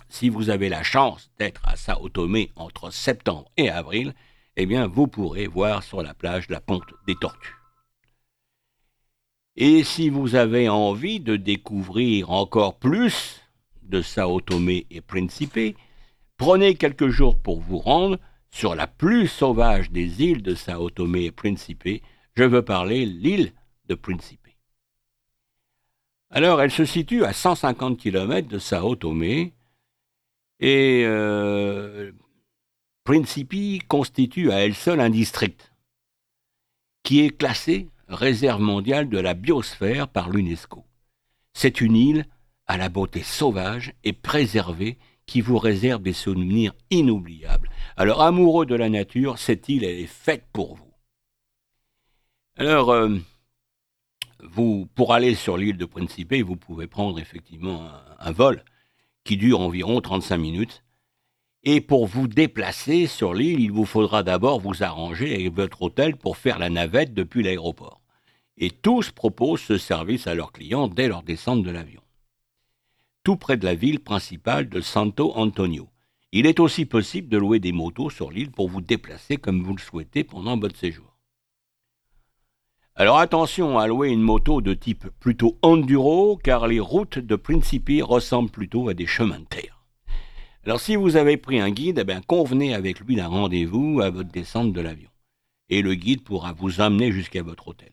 si 0.10 0.29
vous 0.29 0.51
avez 0.51 0.69
la 0.69 0.84
chance 0.84 1.31
d'être 1.39 1.62
à 1.67 1.75
Sao 1.75 2.08
Tomé 2.10 2.51
entre 2.55 2.91
septembre 2.91 3.49
et 3.58 3.69
avril, 3.69 4.13
eh 4.57 4.65
bien, 4.65 4.87
vous 4.87 5.07
pourrez 5.07 5.47
voir 5.47 5.83
sur 5.83 6.01
la 6.01 6.13
plage 6.13 6.49
la 6.49 6.61
ponte 6.61 6.93
des 7.07 7.15
tortues. 7.15 7.55
Et 9.57 9.83
si 9.83 10.09
vous 10.09 10.35
avez 10.35 10.67
envie 10.67 11.19
de 11.19 11.35
découvrir 11.35 12.31
encore 12.31 12.77
plus 12.77 13.41
de 13.83 14.01
Sao 14.01 14.41
Tomé 14.41 14.85
et 14.89 15.01
Principe, 15.01 15.77
prenez 16.37 16.75
quelques 16.75 17.07
jours 17.07 17.37
pour 17.39 17.61
vous 17.61 17.77
rendre 17.77 18.19
sur 18.49 18.75
la 18.75 18.87
plus 18.87 19.27
sauvage 19.27 19.91
des 19.91 20.23
îles 20.23 20.41
de 20.41 20.55
Sao 20.55 20.89
Tomé 20.89 21.25
et 21.25 21.31
Principe. 21.31 22.03
Je 22.35 22.43
veux 22.43 22.63
parler 22.63 23.05
l'île 23.05 23.53
de 23.87 23.95
Principe. 23.95 24.47
Alors, 26.29 26.61
elle 26.61 26.71
se 26.71 26.83
situe 26.83 27.23
à 27.23 27.31
150 27.31 27.97
km 27.97 28.47
de 28.49 28.59
Sao 28.59 28.95
Tomé 28.95 29.53
et 30.59 31.03
euh, 31.05 32.11
Principe 33.05 33.87
constitue 33.87 34.51
à 34.51 34.65
elle 34.65 34.73
seule 34.73 34.99
un 34.99 35.11
district 35.11 35.71
qui 37.03 37.19
est 37.21 37.29
classé 37.29 37.87
réserve 38.07 38.59
mondiale 38.59 39.09
de 39.09 39.19
la 39.19 39.35
biosphère 39.35 40.07
par 40.07 40.31
l'UNESCO. 40.31 40.83
C'est 41.53 41.81
une 41.81 41.95
île 41.95 42.25
à 42.65 42.77
la 42.77 42.89
beauté 42.89 43.21
sauvage 43.21 43.93
et 44.03 44.11
préservée 44.11 44.97
qui 45.27 45.41
vous 45.41 45.59
réserve 45.59 46.01
des 46.01 46.13
souvenirs 46.13 46.73
inoubliables. 46.89 47.69
Alors, 47.95 48.23
amoureux 48.23 48.65
de 48.65 48.73
la 48.73 48.89
nature, 48.89 49.37
cette 49.37 49.69
île, 49.69 49.83
est 49.83 50.07
faite 50.07 50.45
pour 50.51 50.75
vous. 50.75 50.91
Alors, 52.57 52.89
euh, 52.89 53.15
vous, 54.39 54.87
pour 54.95 55.13
aller 55.13 55.35
sur 55.35 55.57
l'île 55.57 55.77
de 55.77 55.85
Principe, 55.85 56.33
vous 56.33 56.55
pouvez 56.55 56.87
prendre 56.87 57.19
effectivement 57.19 57.87
un 58.17 58.31
vol 58.31 58.65
qui 59.23 59.37
dure 59.37 59.61
environ 59.61 60.01
35 60.01 60.37
minutes 60.37 60.85
et 61.65 61.82
pour 61.82 62.06
vous 62.06 62.28
déplacer 62.28 63.08
sur 63.08 63.34
l'île, 63.34 63.60
il 63.60 63.71
vous 63.71 63.86
faudra 63.86 64.21
d'abord 64.21 64.60
vous 64.60 64.84
arranger 64.84 65.34
avec 65.34 65.51
votre 65.51 65.82
hôtel 65.82 66.15
pour 66.15 66.38
faire 66.38 66.60
la 66.60 66.69
navette 66.69 67.15
depuis 67.15 67.41
l'aéroport. 67.41 68.01
Et 68.58 68.69
tous 68.69 69.10
proposent 69.10 69.62
ce 69.62 69.80
service 69.80 70.28
à 70.28 70.36
leurs 70.36 70.51
clients 70.51 70.88
dès 70.88 71.08
leur 71.08 71.23
descente 71.23 71.63
de 71.63 71.71
l'avion. 71.71 72.01
Tout 73.23 73.36
près 73.36 73.58
de 73.58 73.65
la 73.65 73.73
ville 73.73 73.99
principale 73.99 74.69
de 74.69 74.80
Santo 74.80 75.34
Antonio. 75.36 75.89
Il 76.32 76.45
est 76.45 76.60
aussi 76.60 76.86
possible 76.86 77.30
de 77.30 77.38
louer 77.38 77.60
des 77.60 77.71
motos 77.71 78.12
sur 78.12 78.30
l'île 78.30 78.51
pour 78.51 78.69
vous 78.69 78.82
déplacer 78.82 79.38
comme 79.38 79.63
vous 79.63 79.75
le 79.75 79.82
souhaitez 79.82 80.23
pendant 80.23 80.60
votre 80.60 80.78
séjour. 80.78 81.17
Alors 82.93 83.17
attention 83.17 83.80
à 83.80 83.88
louer 83.88 84.10
une 84.10 84.21
moto 84.21 84.62
de 84.62 84.73
type 84.73 85.08
plutôt 85.19 85.58
enduro 85.63 86.38
car 86.38 86.67
les 86.67 86.80
routes 86.80 87.17
de 87.17 87.36
Principe 87.36 87.89
ressemblent 88.04 88.51
plutôt 88.51 88.88
à 88.88 88.93
des 88.93 89.08
chemins 89.08 89.39
de 89.39 89.45
terre. 89.45 89.74
Alors 90.65 90.80
si 90.80 90.95
vous 90.95 91.15
avez 91.15 91.38
pris 91.38 91.60
un 91.60 91.69
guide, 91.69 92.04
eh 92.10 92.21
convenez 92.25 92.73
avec 92.73 92.99
lui 92.99 93.15
d'un 93.15 93.28
rendez-vous 93.28 94.01
à 94.01 94.10
votre 94.10 94.32
descente 94.32 94.73
de 94.73 94.82
l'avion. 94.82 95.12
Et 95.69 95.84
le 95.84 95.93
guide 95.93 96.23
pourra 96.23 96.54
vous 96.54 96.82
amener 96.82 97.12
jusqu'à 97.12 97.43
votre 97.43 97.67
hôtel. 97.67 97.91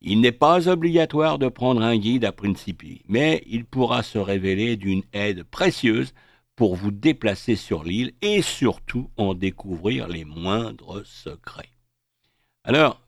Il 0.00 0.20
n'est 0.20 0.30
pas 0.30 0.68
obligatoire 0.68 1.40
de 1.40 1.48
prendre 1.48 1.82
un 1.82 1.96
guide 1.96 2.24
à 2.24 2.30
Principi, 2.30 3.02
mais 3.08 3.42
il 3.48 3.64
pourra 3.64 4.04
se 4.04 4.18
révéler 4.18 4.76
d'une 4.76 5.02
aide 5.12 5.42
précieuse 5.42 6.14
pour 6.54 6.76
vous 6.76 6.92
déplacer 6.92 7.56
sur 7.56 7.82
l'île 7.82 8.12
et 8.22 8.42
surtout 8.42 9.10
en 9.16 9.34
découvrir 9.34 10.06
les 10.06 10.24
moindres 10.24 11.04
secrets. 11.04 11.72
Alors, 12.62 13.00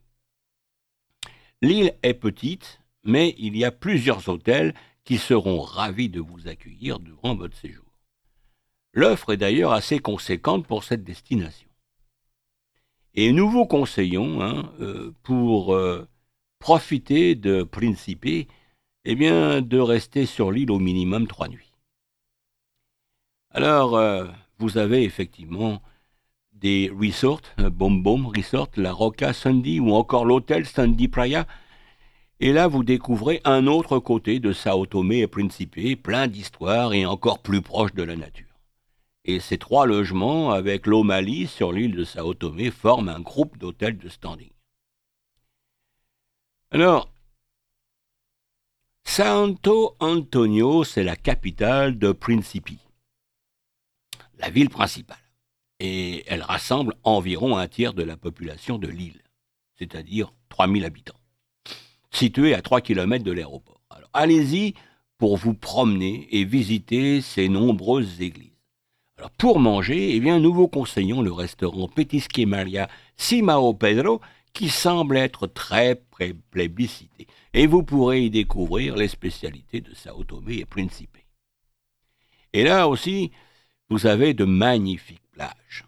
l'île 1.63 1.95
est 2.03 2.15
petite, 2.15 2.81
mais 3.05 3.37
il 3.39 3.57
y 3.57 3.65
a 3.65 3.71
plusieurs 3.71 4.29
hôtels 4.29 4.75
qui 5.05 5.17
seront 5.17 5.61
ravis 5.61 6.09
de 6.09 6.21
vous 6.21 6.49
accueillir 6.49 6.99
durant 6.99 7.37
votre 7.37 7.57
séjour. 7.57 7.90
L'offre 8.93 9.33
est 9.33 9.37
d'ailleurs 9.37 9.73
assez 9.73 10.01
conséquente 10.01 10.67
pour 10.67 10.83
cette 10.83 11.05
destination. 11.05 11.69
Et 13.15 13.33
nous 13.33 13.49
vous 13.49 13.67
conseillons, 13.67 14.43
hein, 14.43 14.73
euh, 14.81 15.13
pour 15.23 15.75
euh, 15.75 16.09
profiter 16.59 17.35
de 17.35 17.63
Principe, 17.63 18.49
eh 19.05 19.15
bien, 19.15 19.63
de 19.63 19.79
rester 19.79 20.27
sur 20.27 20.51
l'île 20.51 20.71
au 20.71 20.79
minimum 20.79 21.27
trois 21.27 21.49
nuits. 21.49 21.73
Alors, 23.51 23.97
euh, 23.97 24.27
vous 24.59 24.79
avez 24.79 25.05
effectivement 25.05 25.83
des 26.53 26.93
resorts, 26.95 27.41
Bom 27.59 27.91
Bom 27.91 28.27
Resort, 28.27 28.71
la 28.77 28.93
Roca 28.93 29.33
Sandy 29.33 29.81
ou 29.81 29.93
encore 29.95 30.25
l'hôtel 30.25 30.67
Sandy 30.67 31.09
Praia. 31.09 31.47
Et 32.41 32.53
là, 32.53 32.69
vous 32.69 32.85
découvrez 32.85 33.41
un 33.45 33.67
autre 33.67 33.99
côté 33.99 34.41
de 34.41 34.53
Sao 34.53 34.85
Tomé 34.87 35.21
et 35.21 35.27
Principe, 35.27 36.03
plein 36.03 36.27
d'histoires 36.27 36.93
et 36.93 37.07
encore 37.07 37.39
plus 37.39 37.63
proche 37.63 37.95
de 37.95 38.03
la 38.03 38.17
nature 38.17 38.50
et 39.35 39.41
ces 39.41 39.59
trois 39.59 39.87
logements, 39.87 40.51
avec 40.51 40.87
l'Omalie 40.87 41.47
sur 41.47 41.73
l'île 41.73 41.95
de 41.95 42.05
Sao 42.05 42.35
Tomé, 42.35 42.71
forment 42.71 43.09
un 43.09 43.21
groupe 43.21 43.59
d'hôtels 43.59 43.99
de 43.99 44.09
standing. 44.09 44.51
Alors, 46.71 47.11
Santo 49.05 49.97
Antonio, 49.99 50.85
c'est 50.85 51.03
la 51.03 51.17
capitale 51.17 51.99
de 51.99 52.13
Principe, 52.13 52.71
la 54.39 54.51
ville 54.51 54.71
principale, 54.71 55.19
et 55.81 56.25
elle 56.27 56.43
rassemble 56.43 56.95
environ 57.03 57.57
un 57.57 57.67
tiers 57.67 57.95
de 57.95 58.03
la 58.03 58.17
population 58.17 58.79
de 58.79 58.89
l'île, 58.89 59.23
c'est-à-dire 59.79 60.33
3000 60.49 60.85
habitants, 60.85 61.21
située 62.11 62.55
à 62.55 62.63
3 62.63 62.81
km 62.81 63.25
de 63.25 63.33
l'aéroport. 63.33 63.81
Allez-y 64.13 64.75
pour 65.19 65.37
vous 65.37 65.55
promener 65.55 66.29
et 66.31 66.45
visiter 66.45 67.21
ces 67.21 67.49
nombreuses 67.49 68.21
églises 68.21 68.50
pour 69.37 69.61
manger, 69.61 70.15
eh 70.15 70.21
bien, 70.21 70.39
nous 70.39 70.55
vous 70.55 70.69
conseillons 70.69 71.21
le 71.21 71.33
restaurant 71.33 71.89
Petisque 71.89 72.39
Maria 72.39 72.89
Simao 73.17 73.75
Pedro, 73.75 74.21
qui 74.53 74.69
semble 74.69 75.17
être 75.17 75.47
très 75.47 76.01
plébiscité. 76.51 77.27
Et 77.53 77.67
vous 77.67 77.83
pourrez 77.83 78.23
y 78.23 78.31
découvrir 78.31 78.97
les 78.97 79.09
spécialités 79.09 79.81
de 79.81 79.95
Sao 79.95 80.25
Tomé 80.25 80.59
et 80.59 80.65
Principe. 80.65 81.19
Et 82.53 82.65
là 82.65 82.89
aussi, 82.89 83.31
vous 83.89 84.07
avez 84.07 84.35
de 84.35 84.45
magnifiques 84.45 85.23
plages. 85.33 85.85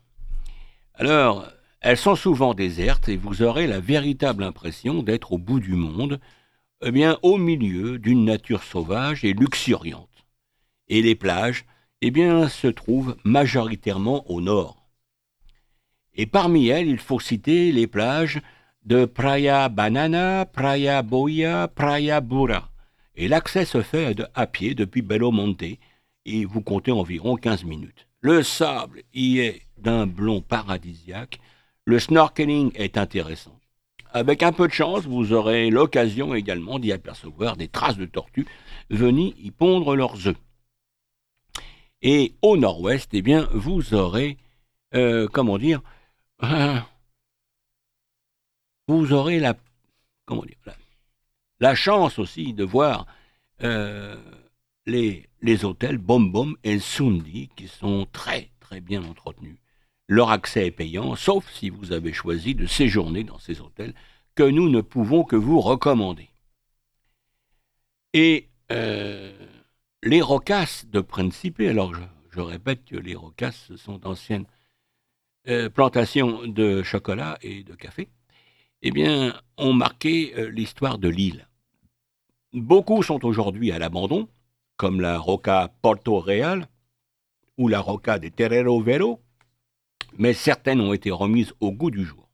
Alors, 0.94 1.46
elles 1.80 1.96
sont 1.96 2.16
souvent 2.16 2.54
désertes 2.54 3.08
et 3.08 3.16
vous 3.16 3.42
aurez 3.42 3.66
la 3.66 3.80
véritable 3.80 4.44
impression 4.44 5.02
d'être 5.02 5.32
au 5.32 5.38
bout 5.38 5.60
du 5.60 5.74
monde, 5.74 6.20
eh 6.84 6.92
bien, 6.92 7.18
au 7.22 7.38
milieu 7.38 7.98
d'une 7.98 8.24
nature 8.24 8.62
sauvage 8.62 9.24
et 9.24 9.32
luxuriante. 9.32 10.08
Et 10.88 11.02
les 11.02 11.14
plages, 11.14 11.64
eh 12.02 12.10
bien, 12.10 12.48
se 12.48 12.66
trouve 12.66 13.16
majoritairement 13.24 14.30
au 14.30 14.40
nord. 14.40 14.88
Et 16.14 16.26
parmi 16.26 16.68
elles, 16.68 16.88
il 16.88 16.98
faut 16.98 17.20
citer 17.20 17.72
les 17.72 17.86
plages 17.86 18.42
de 18.84 19.04
Praia 19.04 19.68
Banana, 19.68 20.44
Praia 20.44 21.02
Boia, 21.02 21.68
Praia 21.68 22.20
Bura. 22.20 22.68
Et 23.14 23.28
l'accès 23.28 23.64
se 23.64 23.82
fait 23.82 24.20
à 24.34 24.46
pied 24.46 24.74
depuis 24.74 25.02
Belo 25.02 25.30
Monte, 25.30 25.78
et 26.24 26.44
vous 26.44 26.60
comptez 26.60 26.90
environ 26.90 27.36
15 27.36 27.64
minutes. 27.64 28.08
Le 28.20 28.42
sable 28.42 29.02
y 29.14 29.38
est 29.38 29.62
d'un 29.78 30.06
blond 30.06 30.40
paradisiaque, 30.40 31.38
le 31.84 31.98
snorkeling 31.98 32.72
est 32.74 32.98
intéressant. 32.98 33.58
Avec 34.12 34.42
un 34.42 34.52
peu 34.52 34.66
de 34.66 34.72
chance, 34.72 35.04
vous 35.04 35.32
aurez 35.32 35.70
l'occasion 35.70 36.34
également 36.34 36.78
d'y 36.78 36.92
apercevoir 36.92 37.56
des 37.56 37.68
traces 37.68 37.96
de 37.96 38.06
tortues 38.06 38.46
venues 38.90 39.32
y 39.38 39.50
pondre 39.50 39.96
leurs 39.96 40.26
œufs. 40.26 40.36
Et 42.02 42.34
au 42.42 42.56
nord-ouest, 42.56 43.10
eh 43.12 43.22
bien, 43.22 43.48
vous 43.52 43.94
aurez, 43.94 44.36
euh, 44.94 45.28
comment 45.28 45.56
dire, 45.56 45.80
vous 48.88 49.12
aurez 49.12 49.38
la, 49.38 49.56
comment 50.24 50.44
dire, 50.44 50.58
la, 51.60 51.74
chance 51.76 52.18
aussi 52.18 52.52
de 52.52 52.64
voir 52.64 53.06
euh, 53.62 54.16
les, 54.86 55.28
les 55.40 55.64
hôtels 55.64 55.98
Bom 55.98 56.20
Bom 56.20 56.54
et 56.64 56.80
Sundi 56.80 57.48
qui 57.56 57.68
sont 57.68 58.06
très 58.12 58.50
très 58.58 58.80
bien 58.80 59.04
entretenus. 59.04 59.58
Leur 60.08 60.30
accès 60.30 60.66
est 60.66 60.72
payant, 60.72 61.14
sauf 61.14 61.48
si 61.52 61.70
vous 61.70 61.92
avez 61.92 62.12
choisi 62.12 62.56
de 62.56 62.66
séjourner 62.66 63.22
dans 63.22 63.38
ces 63.38 63.60
hôtels 63.60 63.94
que 64.34 64.42
nous 64.42 64.68
ne 64.68 64.80
pouvons 64.80 65.22
que 65.22 65.36
vous 65.36 65.60
recommander. 65.60 66.28
Et 68.12 68.48
euh, 68.72 69.32
les 70.02 70.20
rocasses 70.20 70.86
de 70.86 71.00
Principe, 71.00 71.60
alors 71.60 71.92
je, 72.30 72.40
répète 72.40 72.84
que 72.84 72.96
les 72.96 73.14
rocasses 73.14 73.74
sont 73.76 73.98
d'anciennes 73.98 74.46
euh, 75.48 75.68
plantations 75.68 76.46
de 76.46 76.82
chocolat 76.82 77.38
et 77.42 77.62
de 77.62 77.74
café, 77.74 78.08
eh 78.82 78.90
bien, 78.90 79.40
ont 79.56 79.72
marqué 79.72 80.34
euh, 80.36 80.50
l'histoire 80.50 80.98
de 80.98 81.08
l'île. 81.08 81.48
Beaucoup 82.52 83.02
sont 83.02 83.24
aujourd'hui 83.24 83.70
à 83.70 83.78
l'abandon, 83.78 84.28
comme 84.76 85.00
la 85.00 85.18
Roca 85.18 85.72
Porto 85.82 86.18
Real, 86.18 86.68
ou 87.58 87.68
la 87.68 87.80
Roca 87.80 88.18
de 88.18 88.28
Terrero 88.28 88.80
Vero, 88.80 89.20
mais 90.18 90.34
certaines 90.34 90.80
ont 90.80 90.92
été 90.92 91.10
remises 91.10 91.52
au 91.60 91.70
goût 91.70 91.90
du 91.90 92.04
jour. 92.04 92.28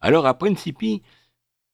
Alors 0.00 0.26
à 0.26 0.34
Principi, 0.34 1.02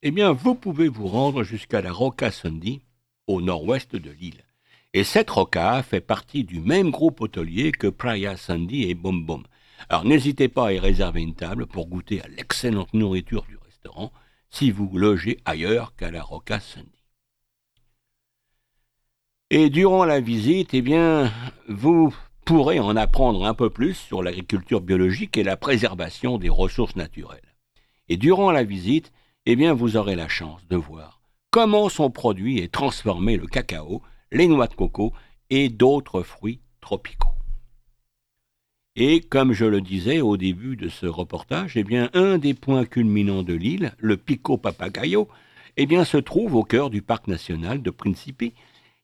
eh 0.03 0.11
bien, 0.13 0.33
vous 0.33 0.55
pouvez 0.55 0.89
vous 0.89 1.09
rendre 1.09 1.43
jusqu'à 1.43 1.83
la 1.83 1.93
Roca 1.93 2.31
Sunday, 2.31 2.81
au 3.27 3.41
nord-ouest 3.43 3.97
de 3.97 4.11
l'île. 4.11 4.45
Et 4.93 5.05
cette 5.05 5.31
roca 5.31 5.83
fait 5.85 6.01
partie 6.01 6.43
du 6.43 6.61
même 6.61 6.91
groupe 6.91 7.21
hôtelier 7.21 7.71
que 7.71 7.87
Praia 7.87 8.37
Sandy 8.37 8.91
et 8.91 8.95
Bom 8.95 9.13
Bom. 9.13 9.43
Alors 9.89 10.05
n'hésitez 10.05 10.49
pas 10.49 10.69
à 10.69 10.73
y 10.73 10.79
réserver 10.81 11.23
une 11.23 11.37
table 11.37 11.67
pour 11.67 11.87
goûter 11.87 12.21
à 12.23 12.29
l'excellente 12.29 12.93
nourriture 12.93 13.45
du 13.45 13.57
restaurant 13.57 14.13
si 14.51 14.73
vous 14.73 14.91
logez 14.99 15.39
ailleurs 15.45 15.95
qu'à 15.95 16.11
la 16.11 16.23
Roca 16.23 16.59
Sandy. 16.59 16.91
Et 19.51 19.71
durant 19.71 20.05
la 20.05 20.21
visite, 20.21 20.75
eh 20.75 20.83
bien, 20.83 21.33
vous 21.69 22.13
pourrez 22.45 22.81
en 22.81 22.97
apprendre 22.97 23.47
un 23.47 23.55
peu 23.55 23.71
plus 23.71 23.95
sur 23.95 24.25
l'agriculture 24.25 24.81
biologique 24.81 25.37
et 25.37 25.45
la 25.45 25.57
préservation 25.57 26.37
des 26.37 26.49
ressources 26.49 26.97
naturelles. 26.97 27.55
Et 28.09 28.17
durant 28.17 28.51
la 28.51 28.65
visite, 28.65 29.13
eh 29.47 29.55
bien, 29.55 29.73
vous 29.73 29.97
aurez 29.97 30.17
la 30.17 30.29
chance 30.29 30.67
de 30.69 30.77
voir 30.77 31.21
comment 31.51 31.89
sont 31.89 32.11
produits 32.11 32.59
et 32.59 32.69
transformés 32.69 33.37
le 33.37 33.47
cacao 33.47 34.03
les 34.33 34.47
noix 34.47 34.67
de 34.67 34.75
coco 34.75 35.13
et 35.51 35.69
d'autres 35.69 36.23
fruits 36.23 36.61
tropicaux. 36.81 37.29
Et 38.97 39.21
comme 39.21 39.53
je 39.53 39.65
le 39.65 39.81
disais 39.81 40.21
au 40.21 40.37
début 40.37 40.77
de 40.77 40.89
ce 40.89 41.07
reportage, 41.07 41.77
eh 41.77 41.85
bien, 41.85 42.11
un 42.13 42.39
des 42.39 42.55
points 42.55 42.85
culminants 42.85 43.43
de 43.43 43.55
l'île, 43.55 43.95
le 43.99 44.17
Pico 44.17 44.57
Papagayo, 44.57 45.29
eh 45.77 45.87
bien, 45.87 46.05
se 46.05 46.17
trouve 46.17 46.55
au 46.55 46.65
cœur 46.65 46.91
du 46.91 47.01
parc 47.01 47.29
national 47.29 47.83
de 47.83 47.91
Principe, 47.91 48.55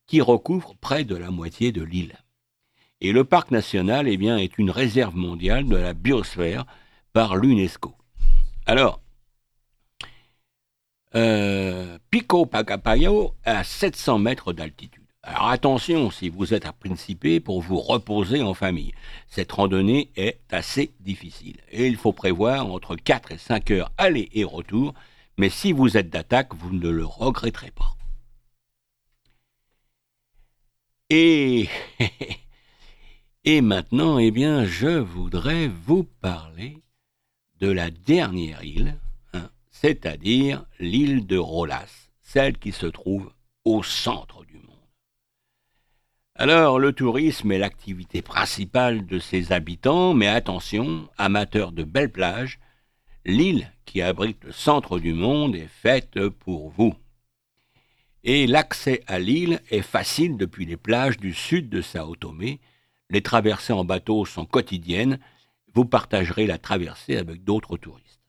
qui 0.07 0.21
recouvre 0.21 0.75
près 0.81 1.05
de 1.05 1.17
la 1.17 1.31
moitié 1.31 1.73
de 1.73 1.83
l'île. 1.83 2.17
Et 3.01 3.13
le 3.13 3.25
parc 3.25 3.51
national 3.51 4.09
eh 4.09 4.17
bien, 4.17 4.39
est 4.39 4.59
une 4.59 4.71
réserve 4.71 5.17
mondiale 5.17 5.67
de 5.67 5.77
la 5.77 5.95
biosphère 5.95 6.67
par 7.13 7.37
l'UNESCO. 7.37 7.95
Alors, 8.67 9.01
euh, 11.15 11.99
Pico 12.11 12.45
Papagayo 12.47 13.35
à 13.45 13.65
700 13.65 14.19
mètres 14.19 14.53
d'altitude. 14.53 15.06
Alors 15.29 15.49
attention 15.49 16.13
si 16.13 16.29
vous 16.29 16.55
êtes 16.55 16.67
à 16.67 16.73
Principe 16.73 17.43
pour 17.43 17.61
vous 17.61 17.81
reposer 17.81 18.43
en 18.43 18.55
famille. 18.55 18.93
Cette 19.27 19.51
randonnée 19.51 20.13
est 20.15 20.39
assez 20.53 20.93
difficile 21.01 21.57
et 21.73 21.89
il 21.89 21.97
faut 21.97 22.13
prévoir 22.13 22.71
entre 22.71 22.95
4 22.95 23.33
et 23.33 23.39
5 23.39 23.73
heures 23.73 23.91
aller 23.99 24.29
et 24.35 24.45
retour, 24.45 24.95
mais 25.37 25.51
si 25.51 25.73
vous 25.73 25.97
êtes 25.97 26.11
d'attaque, 26.11 26.55
vous 26.55 26.73
ne 26.73 26.89
le 26.89 27.05
regretterez 27.05 27.73
pas. 27.73 27.97
Et, 33.45 33.61
maintenant, 33.61 34.19
eh 34.19 34.33
bien, 34.33 34.65
je 34.65 34.99
voudrais 34.99 35.69
vous 35.69 36.03
parler 36.03 36.83
de 37.61 37.71
la 37.71 37.93
dernière 37.93 38.65
île, 38.65 38.99
hein, 39.33 39.49
c'est-à-dire 39.71 40.65
l'île 40.81 41.25
de 41.27 41.39
Rolas, 41.39 42.09
celle 42.23 42.59
qui 42.59 42.73
se 42.73 42.87
trouve 42.87 43.31
au 43.65 43.85
centre. 43.85 44.36
Alors, 46.39 46.79
le 46.79 46.93
tourisme 46.93 47.51
est 47.51 47.59
l'activité 47.59 48.21
principale 48.21 49.07
de 49.07 49.19
ses 49.19 49.53
habitants, 49.53 50.13
mais 50.13 50.27
attention, 50.27 51.09
amateurs 51.17 51.73
de 51.73 51.83
belles 51.83 52.13
plages, 52.13 52.61
l'île 53.25 53.73
qui 53.87 54.03
abrite 54.03 54.45
le 54.45 54.53
centre 54.53 54.99
du 54.99 55.15
monde 55.15 55.57
est 55.57 55.67
faite 55.67 56.29
pour 56.29 56.69
vous. 56.69 56.95
Et 58.23 58.47
l'accès 58.47 59.03
à 59.07 59.19
l'île 59.19 59.63
est 59.71 59.81
facile 59.81 60.37
depuis 60.37 60.67
les 60.67 60.77
plages 60.77 61.17
du 61.17 61.33
sud 61.33 61.71
de 61.71 61.81
Sao 61.81 62.15
Tomé. 62.17 62.61
Les 63.09 63.23
traversées 63.23 63.73
en 63.73 63.87
bateau 63.87 64.27
sont 64.27 64.45
quotidiennes. 64.45 65.19
Vous 65.73 65.87
partagerez 65.87 66.47
la 66.47 66.59
traversée 66.59 67.17
avec 67.17 67.45
d'autres 67.45 67.79
touristes. 67.79 68.21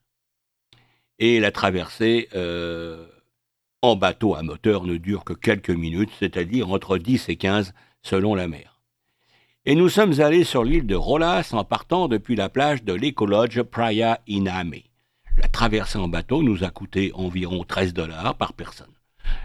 Et 1.18 1.40
la 1.40 1.52
traversée 1.52 2.30
euh, 2.34 3.06
en 3.82 3.96
bateau 3.96 4.34
à 4.34 4.42
moteur 4.42 4.84
ne 4.84 4.96
dure 4.96 5.24
que 5.24 5.34
quelques 5.34 5.68
minutes, 5.68 6.12
c'est-à-dire 6.18 6.70
entre 6.70 6.96
10 6.96 7.28
et 7.28 7.36
15 7.36 7.74
selon 8.08 8.34
la 8.34 8.48
mer. 8.48 8.80
Et 9.66 9.74
nous 9.74 9.90
sommes 9.90 10.20
allés 10.20 10.44
sur 10.44 10.64
l'île 10.64 10.86
de 10.86 10.94
Rolas 10.94 11.50
en 11.52 11.62
partant 11.62 12.08
depuis 12.08 12.36
la 12.36 12.48
plage 12.48 12.82
de 12.82 12.94
l'écologe 12.94 13.62
Praia 13.62 14.20
Iname. 14.26 14.76
La 15.36 15.48
traversée 15.48 15.98
en 15.98 16.08
bateau 16.08 16.42
nous 16.42 16.64
a 16.64 16.70
coûté 16.70 17.12
environ 17.14 17.64
13 17.64 17.92
dollars 17.92 18.34
par 18.36 18.54
personne. 18.54 18.92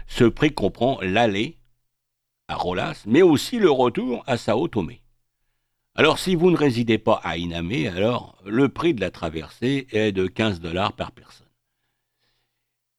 Ce 0.06 0.24
prix 0.24 0.52
comprend 0.52 0.98
l'aller 1.02 1.58
à 2.48 2.54
Rolas, 2.54 3.02
mais 3.06 3.20
aussi 3.20 3.58
le 3.58 3.70
retour 3.70 4.24
à 4.26 4.38
Sao 4.38 4.66
Tomé. 4.66 5.02
Alors 5.94 6.18
si 6.18 6.34
vous 6.34 6.50
ne 6.50 6.56
résidez 6.56 6.98
pas 6.98 7.20
à 7.22 7.36
Iname, 7.36 7.86
alors 7.94 8.38
le 8.46 8.70
prix 8.70 8.94
de 8.94 9.00
la 9.02 9.10
traversée 9.10 9.86
est 9.90 10.12
de 10.12 10.26
15 10.26 10.60
dollars 10.60 10.94
par 10.94 11.12
personne. 11.12 11.46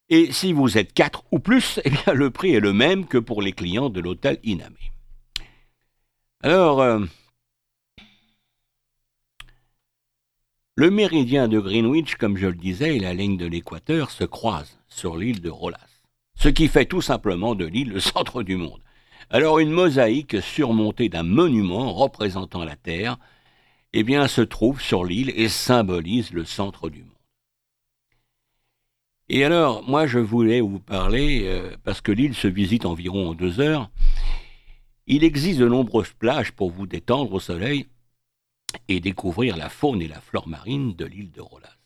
Et 0.10 0.32
si 0.32 0.54
vous 0.54 0.78
êtes 0.78 0.94
4 0.94 1.24
ou 1.32 1.40
plus, 1.40 1.80
eh 1.86 1.90
bien 1.90 2.14
le 2.14 2.30
prix 2.30 2.54
est 2.54 2.60
le 2.60 2.72
même 2.72 3.08
que 3.08 3.18
pour 3.18 3.42
les 3.42 3.52
clients 3.52 3.90
de 3.90 4.00
l'hôtel 4.00 4.40
Iname. 4.44 4.76
Alors, 6.46 6.80
euh, 6.80 7.00
le 10.76 10.92
méridien 10.92 11.48
de 11.48 11.58
Greenwich, 11.58 12.18
comme 12.18 12.38
je 12.38 12.46
le 12.46 12.54
disais, 12.54 12.98
et 12.98 13.00
la 13.00 13.16
ligne 13.16 13.36
de 13.36 13.48
l'équateur 13.48 14.12
se 14.12 14.26
croisent 14.26 14.78
sur 14.88 15.18
l'île 15.18 15.42
de 15.42 15.50
Rolas, 15.50 16.04
ce 16.36 16.50
qui 16.50 16.68
fait 16.68 16.86
tout 16.86 17.02
simplement 17.02 17.56
de 17.56 17.66
l'île 17.66 17.90
le 17.90 18.00
centre 18.14 18.44
du 18.44 18.58
monde. 18.58 18.80
Alors, 19.32 19.58
une 19.58 19.72
mosaïque 19.72 20.40
surmontée 20.40 21.10
d'un 21.10 21.24
monument 21.24 21.92
représentant 21.92 22.64
la 22.64 22.76
Terre, 22.76 23.18
eh 23.94 24.04
bien, 24.04 24.28
se 24.28 24.42
trouve 24.42 24.80
sur 24.80 25.04
l'île 25.04 25.34
et 25.36 25.50
symbolise 25.50 26.32
le 26.32 26.46
centre 26.46 26.92
du 26.92 27.00
monde. 27.00 27.10
Et 29.30 29.44
alors, 29.44 29.82
moi, 29.90 30.06
je 30.06 30.20
voulais 30.20 30.62
vous 30.62 30.78
parler, 30.78 31.48
euh, 31.48 31.76
parce 31.84 32.02
que 32.02 32.12
l'île 32.12 32.36
se 32.36 32.48
visite 32.48 32.86
environ 32.86 33.30
en 33.30 33.34
deux 33.34 33.60
heures, 33.60 33.90
il 35.08 35.24
existe 35.24 35.60
de 35.60 35.68
nombreuses 35.68 36.14
plages 36.14 36.52
pour 36.52 36.72
vous 36.72 36.88
détendre 36.88 37.34
au 37.34 37.40
soleil 37.40 37.88
et 38.88 39.00
découvrir 39.00 39.56
la 39.58 39.70
faune 39.70 40.02
et 40.02 40.08
la 40.08 40.20
flore 40.20 40.48
marine 40.48 40.96
de 40.96 41.06
l'île 41.06 41.32
de 41.32 41.42
Rolas. 41.42 41.78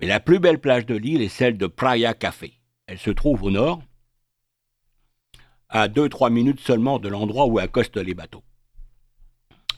Mais 0.00 0.06
la 0.06 0.20
plus 0.20 0.38
belle 0.38 0.60
plage 0.60 0.86
de 0.86 0.94
l'île 0.94 1.22
est 1.22 1.28
celle 1.28 1.58
de 1.58 1.66
Praia 1.66 2.14
Café. 2.14 2.54
Elle 2.86 2.98
se 2.98 3.10
trouve 3.10 3.42
au 3.42 3.50
nord, 3.50 3.82
à 5.68 5.88
2-3 5.88 6.30
minutes 6.30 6.60
seulement 6.60 6.98
de 6.98 7.08
l'endroit 7.08 7.46
où 7.46 7.58
accostent 7.58 7.96
les 7.96 8.14
bateaux. 8.14 8.42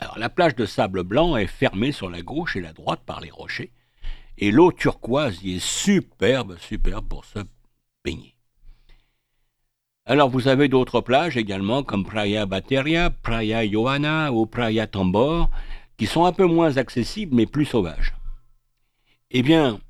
Alors 0.00 0.18
la 0.18 0.30
plage 0.30 0.56
de 0.56 0.66
sable 0.66 1.04
blanc 1.04 1.36
est 1.36 1.46
fermée 1.46 1.92
sur 1.92 2.10
la 2.10 2.22
gauche 2.22 2.56
et 2.56 2.60
la 2.60 2.72
droite 2.72 3.02
par 3.06 3.20
les 3.20 3.30
rochers, 3.30 3.72
et 4.38 4.50
l'eau 4.50 4.72
turquoise 4.72 5.42
y 5.44 5.56
est 5.56 5.64
superbe, 5.64 6.58
superbe 6.58 7.06
pour 7.06 7.24
se 7.24 7.40
baigner. 8.04 8.34
Alors 10.04 10.28
vous 10.28 10.48
avez 10.48 10.68
d'autres 10.68 11.00
plages 11.00 11.36
également 11.36 11.84
comme 11.84 12.04
Praia 12.04 12.44
Bateria, 12.44 13.10
Praia 13.10 13.66
Johanna 13.66 14.32
ou 14.32 14.46
Praia 14.46 14.86
Tambor 14.86 15.48
qui 15.96 16.06
sont 16.06 16.24
un 16.24 16.32
peu 16.32 16.46
moins 16.46 16.76
accessibles 16.76 17.36
mais 17.36 17.46
plus 17.46 17.64
sauvages. 17.64 18.14
Eh 19.30 19.42
bien, 19.42 19.80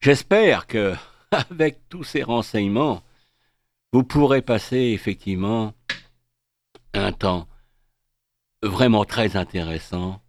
j'espère 0.00 0.66
que 0.66 0.94
avec 1.30 1.88
tous 1.88 2.04
ces 2.04 2.22
renseignements, 2.22 3.02
vous 3.92 4.04
pourrez 4.04 4.42
passer 4.42 4.76
effectivement 4.76 5.72
un 6.92 7.12
temps 7.12 7.48
vraiment 8.62 9.04
très 9.04 9.36
intéressant 9.36 10.20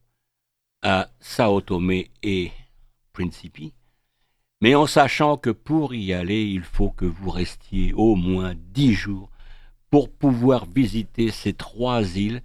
à 0.81 1.09
Sao 1.19 1.59
Tomé 1.59 2.11
et 2.23 2.51
Principe 3.11 3.73
mais 4.61 4.75
en 4.75 4.87
sachant 4.87 5.37
que 5.37 5.49
pour 5.49 5.93
y 5.93 6.13
aller, 6.13 6.43
il 6.43 6.63
faut 6.63 6.89
que 6.89 7.05
vous 7.05 7.29
restiez 7.29 7.93
au 7.93 8.15
moins 8.15 8.53
dix 8.55 8.93
jours 8.93 9.29
pour 9.89 10.11
pouvoir 10.11 10.65
visiter 10.65 11.31
ces 11.31 11.53
trois 11.53 12.17
îles 12.17 12.41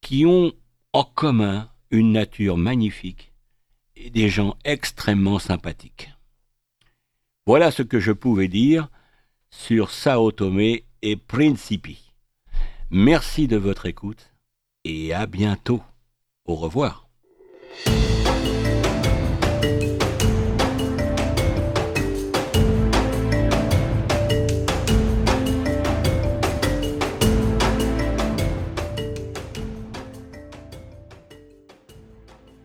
qui 0.00 0.26
ont 0.26 0.52
en 0.92 1.04
commun 1.04 1.70
une 1.90 2.12
nature 2.12 2.56
magnifique 2.56 3.32
et 3.96 4.10
des 4.10 4.28
gens 4.28 4.56
extrêmement 4.64 5.38
sympathiques. 5.38 6.10
Voilà 7.46 7.70
ce 7.70 7.82
que 7.82 7.98
je 7.98 8.12
pouvais 8.12 8.48
dire 8.48 8.88
sur 9.50 9.90
Sao 9.90 10.30
Tomé 10.32 10.84
et 11.02 11.16
Principe. 11.16 11.88
Merci 12.90 13.48
de 13.48 13.56
votre 13.56 13.86
écoute 13.86 14.34
et 14.84 15.12
à 15.12 15.26
bientôt. 15.26 15.82
Au 16.44 16.54
revoir. 16.54 17.08